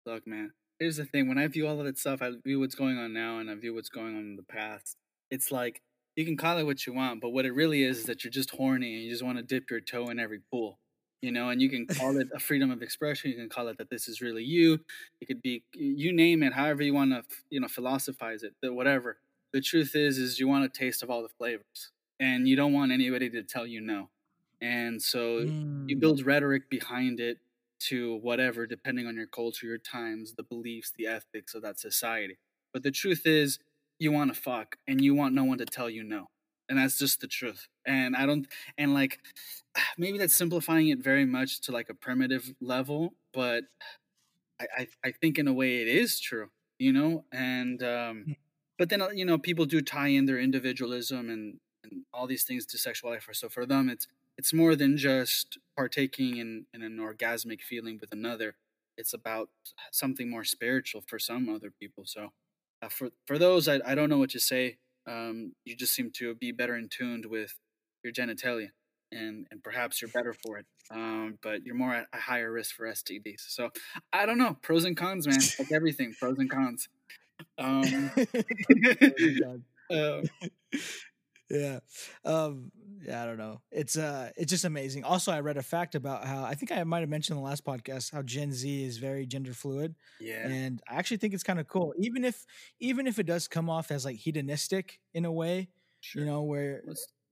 [0.06, 2.74] Look, man, here's the thing when I view all of that stuff, I view what's
[2.74, 4.96] going on now and I view what's going on in the past.
[5.30, 5.82] It's like
[6.16, 8.30] you can call it what you want, but what it really is is that you're
[8.30, 10.78] just horny and you just want to dip your toe in every pool.
[11.20, 13.30] You know, and you can call it a freedom of expression.
[13.30, 14.78] You can call it that this is really you.
[15.20, 18.72] It could be you name it, however you want to, you know, philosophize it, that
[18.72, 19.18] whatever.
[19.52, 21.90] The truth is, is you want a taste of all the flavors,
[22.20, 24.10] and you don't want anybody to tell you no.
[24.60, 25.88] And so mm.
[25.88, 27.38] you build rhetoric behind it
[27.80, 32.36] to whatever, depending on your culture, your times, the beliefs, the ethics of that society.
[32.72, 33.58] But the truth is,
[33.98, 36.28] you want to fuck and you want no one to tell you no.
[36.68, 37.68] And that's just the truth.
[37.86, 38.46] And I don't,
[38.76, 39.18] and like,
[39.98, 43.64] maybe that's simplifying it very much to like a primitive level, but
[44.60, 47.24] I, I, I think in a way it is true, you know?
[47.32, 48.32] And, um, hmm.
[48.78, 52.44] but then, uh, you know, people do tie in their individualism and, and all these
[52.44, 53.20] things to sexuality.
[53.20, 54.06] For, so for them, it's,
[54.36, 58.56] it's more than just partaking in, in an orgasmic feeling with another.
[58.96, 59.48] It's about
[59.92, 62.04] something more spiritual for some other people.
[62.04, 62.32] So
[62.82, 64.78] uh, for for those, I, I don't know what to say.
[65.08, 67.54] Um, you just seem to be better in tuned with
[68.04, 68.68] your genitalia,
[69.10, 70.66] and and perhaps you're better for it.
[70.90, 73.40] Um, but you're more at a higher risk for STDs.
[73.48, 73.70] So
[74.12, 74.56] I don't know.
[74.62, 75.40] Pros and cons, man.
[75.58, 76.88] Like everything, pros and cons.
[77.56, 78.10] Um,
[79.90, 80.24] um
[81.50, 81.80] yeah.
[82.24, 82.70] Um,
[83.04, 83.60] yeah, I don't know.
[83.70, 85.04] It's uh it's just amazing.
[85.04, 87.48] Also, I read a fact about how I think I might have mentioned in the
[87.48, 89.94] last podcast how Gen Z is very gender fluid.
[90.20, 90.46] Yeah.
[90.46, 91.94] And I actually think it's kind of cool.
[91.98, 92.44] Even if
[92.80, 95.68] even if it does come off as like hedonistic in a way,
[96.00, 96.22] sure.
[96.22, 96.82] you know, where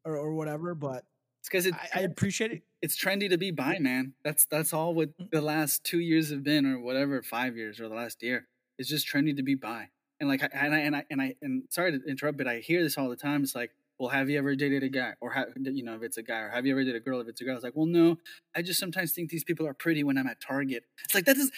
[0.05, 1.05] or, or whatever, but
[1.41, 2.62] it's because I, I, appreciate it.
[2.83, 4.14] It's trendy to be bi, man.
[4.25, 5.31] That's that's all what mm.
[5.31, 8.49] the last two years have been, or whatever, five years or the last year.
[8.79, 9.91] It's just trendy to be bi.
[10.19, 12.83] And like, and I and I and I and sorry to interrupt, but I hear
[12.83, 13.43] this all the time.
[13.43, 15.14] It's like, well, have you ever dated a guy?
[15.20, 17.20] Or, have, you know, if it's a guy, or have you ever dated a girl
[17.20, 17.55] if it's a girl?
[17.55, 18.18] It's like, well, no,
[18.55, 20.84] I just sometimes think these people are pretty when I'm at Target.
[21.05, 21.51] It's like, that is,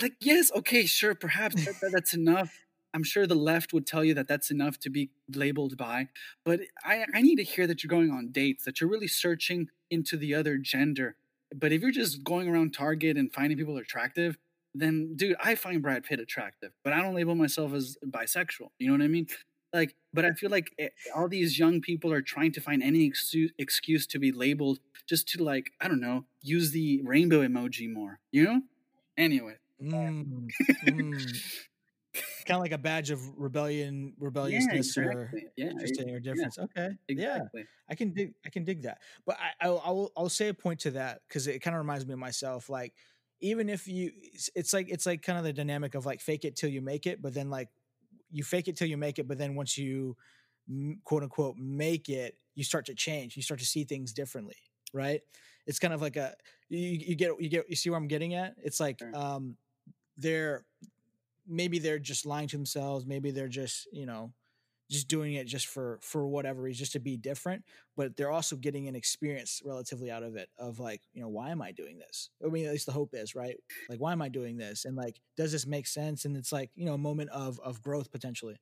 [0.00, 2.66] like, yes, okay, sure, perhaps that, that's enough.
[2.92, 6.08] I'm sure the left would tell you that that's enough to be labeled bi,
[6.44, 9.68] but I, I need to hear that you're going on dates, that you're really searching
[9.90, 11.16] into the other gender.
[11.54, 14.38] But if you're just going around Target and finding people attractive,
[14.74, 18.70] then dude, I find Brad Pitt attractive, but I don't label myself as bisexual.
[18.78, 19.26] You know what I mean?
[19.72, 22.82] Like but i feel like it, eh, all these young people are trying to find
[22.82, 27.46] any excuse, excuse to be labeled just to like i don't know use the rainbow
[27.46, 28.60] emoji more you know
[29.16, 30.48] anyway mm,
[30.86, 31.42] mm.
[32.46, 35.14] kind of like a badge of rebellion rebelliousness yeah, exactly.
[35.14, 37.60] or yeah, interesting or difference yeah, okay exactly.
[37.60, 40.54] yeah i can dig i can dig that but i i'll i'll, I'll say a
[40.54, 42.94] point to that because it kind of reminds me of myself like
[43.40, 44.12] even if you
[44.54, 47.06] it's like it's like kind of the dynamic of like fake it till you make
[47.06, 47.68] it but then like
[48.30, 50.16] you fake it till you make it, but then once you
[51.04, 53.36] quote unquote make it, you start to change.
[53.36, 54.56] You start to see things differently,
[54.92, 55.20] right?
[55.66, 56.34] It's kind of like a
[56.68, 58.54] you, you get you get you see where I'm getting at.
[58.62, 59.56] It's like um,
[60.16, 60.64] they're
[61.46, 63.06] maybe they're just lying to themselves.
[63.06, 64.32] Maybe they're just you know
[64.90, 67.64] just doing it just for for whatever reason, just to be different.
[67.96, 71.50] But they're also getting an experience relatively out of it of like, you know, why
[71.50, 72.30] am I doing this?
[72.44, 73.56] I mean, at least the hope is, right?
[73.88, 74.84] Like, why am I doing this?
[74.84, 76.24] And like, does this make sense?
[76.24, 78.56] And it's like, you know, a moment of of growth potentially.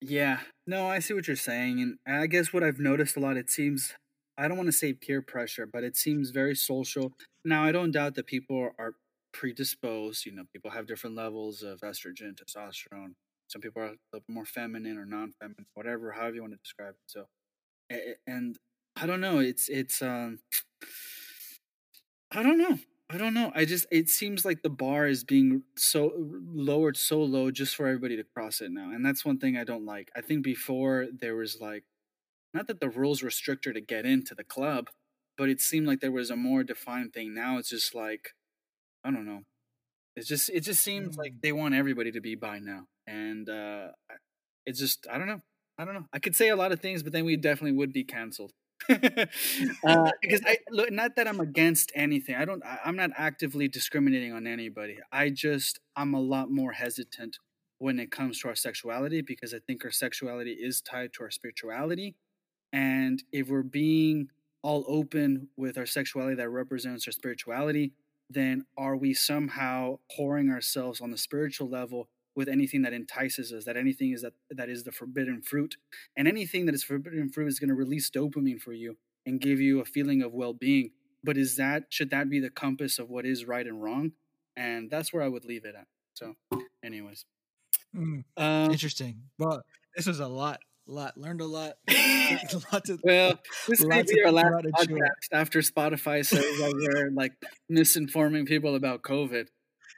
[0.00, 3.36] Yeah, no, I see what you're saying, and I guess what I've noticed a lot,
[3.36, 3.94] it seems
[4.36, 7.12] I don't want to say peer pressure, but it seems very social.
[7.44, 8.92] Now, I don't doubt that people are
[9.32, 10.24] predisposed.
[10.26, 13.14] You know, people have different levels of estrogen, testosterone.
[13.48, 16.90] Some people are a little more feminine or non-feminine, whatever, however you want to describe
[16.94, 17.00] it.
[17.06, 17.24] So,
[18.26, 18.56] and
[18.96, 19.38] I don't know.
[19.38, 20.40] It's it's um,
[22.30, 22.78] I don't know.
[23.10, 23.50] I don't know.
[23.54, 26.12] I just it seems like the bar is being so
[26.54, 29.64] lowered so low just for everybody to cross it now, and that's one thing I
[29.64, 30.10] don't like.
[30.14, 31.84] I think before there was like,
[32.52, 34.88] not that the rules were stricter to get into the club,
[35.38, 37.34] but it seemed like there was a more defined thing.
[37.34, 38.34] Now it's just like,
[39.04, 39.42] I don't know.
[40.18, 41.18] It's just it just seems mm.
[41.18, 43.88] like they want everybody to be bi now, and uh,
[44.66, 45.40] it's just I don't know.
[45.78, 46.06] I don't know.
[46.12, 48.52] I could say a lot of things, but then we definitely would be canceled.
[48.88, 48.96] uh,
[50.22, 52.34] because I look, not that I'm against anything.
[52.34, 52.64] I don't.
[52.64, 54.98] I, I'm not actively discriminating on anybody.
[55.12, 57.38] I just I'm a lot more hesitant
[57.78, 61.30] when it comes to our sexuality because I think our sexuality is tied to our
[61.30, 62.16] spirituality,
[62.72, 64.30] and if we're being
[64.62, 67.92] all open with our sexuality that represents our spirituality,
[68.30, 73.64] then are we somehow pouring ourselves on the spiritual level with anything that entices us
[73.64, 75.76] that anything is that that is the forbidden fruit?
[76.16, 79.60] And anything that is forbidden fruit is going to release dopamine for you and give
[79.60, 80.90] you a feeling of well-being.
[81.24, 84.12] But is that should that be the compass of what is right and wrong?
[84.56, 85.86] And that's where i would leave it at.
[86.14, 86.34] So
[86.84, 87.24] anyways.
[87.96, 89.22] Mm, um, interesting.
[89.38, 89.62] Well
[89.96, 90.60] this was a lot
[90.92, 91.74] lot learned a lot.
[91.88, 91.92] a
[92.72, 97.32] lot to, well, this may be our last podcast after Spotify says that we're like
[97.70, 99.46] misinforming people about COVID.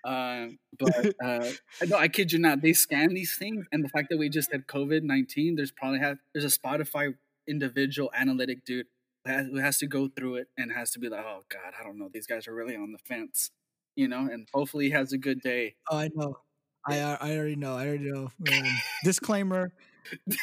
[0.04, 0.46] Uh,
[0.78, 1.46] but uh,
[1.86, 2.62] no, I kid you not.
[2.62, 6.00] They scan these things, and the fact that we just had COVID nineteen, there's probably
[6.00, 7.14] have there's a Spotify
[7.46, 8.86] individual analytic dude
[9.24, 11.74] who has, who has to go through it and has to be like, oh god,
[11.78, 13.50] I don't know, these guys are really on the fence,
[13.94, 14.20] you know.
[14.20, 15.76] And hopefully, he has a good day.
[15.90, 16.36] Oh, I know.
[16.86, 17.76] I I already know.
[17.76, 18.30] I already know.
[18.52, 18.64] Um,
[19.04, 19.72] disclaimer: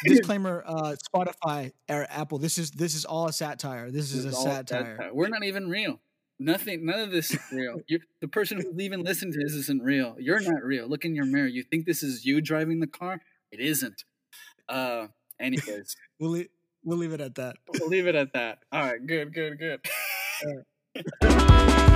[0.04, 2.38] Disclaimer: uh, Spotify or Apple.
[2.38, 3.90] This is this is all a satire.
[3.90, 4.96] This, this is, a satire.
[4.96, 5.10] satire.
[5.12, 6.00] We're not even real.
[6.38, 6.86] Nothing.
[6.86, 7.80] None of this is real.
[7.86, 10.16] you the person who's even listening to this isn't real.
[10.18, 10.88] You're not real.
[10.88, 11.48] Look in your mirror.
[11.48, 13.20] You think this is you driving the car?
[13.50, 14.04] It isn't.
[14.68, 15.08] Uh.
[15.40, 16.48] Anyways, we'll leave,
[16.84, 17.56] we'll leave it at that.
[17.78, 18.58] We'll leave it at that.
[18.72, 19.04] All right.
[19.04, 19.32] Good.
[19.32, 19.58] Good.
[19.58, 19.80] Good.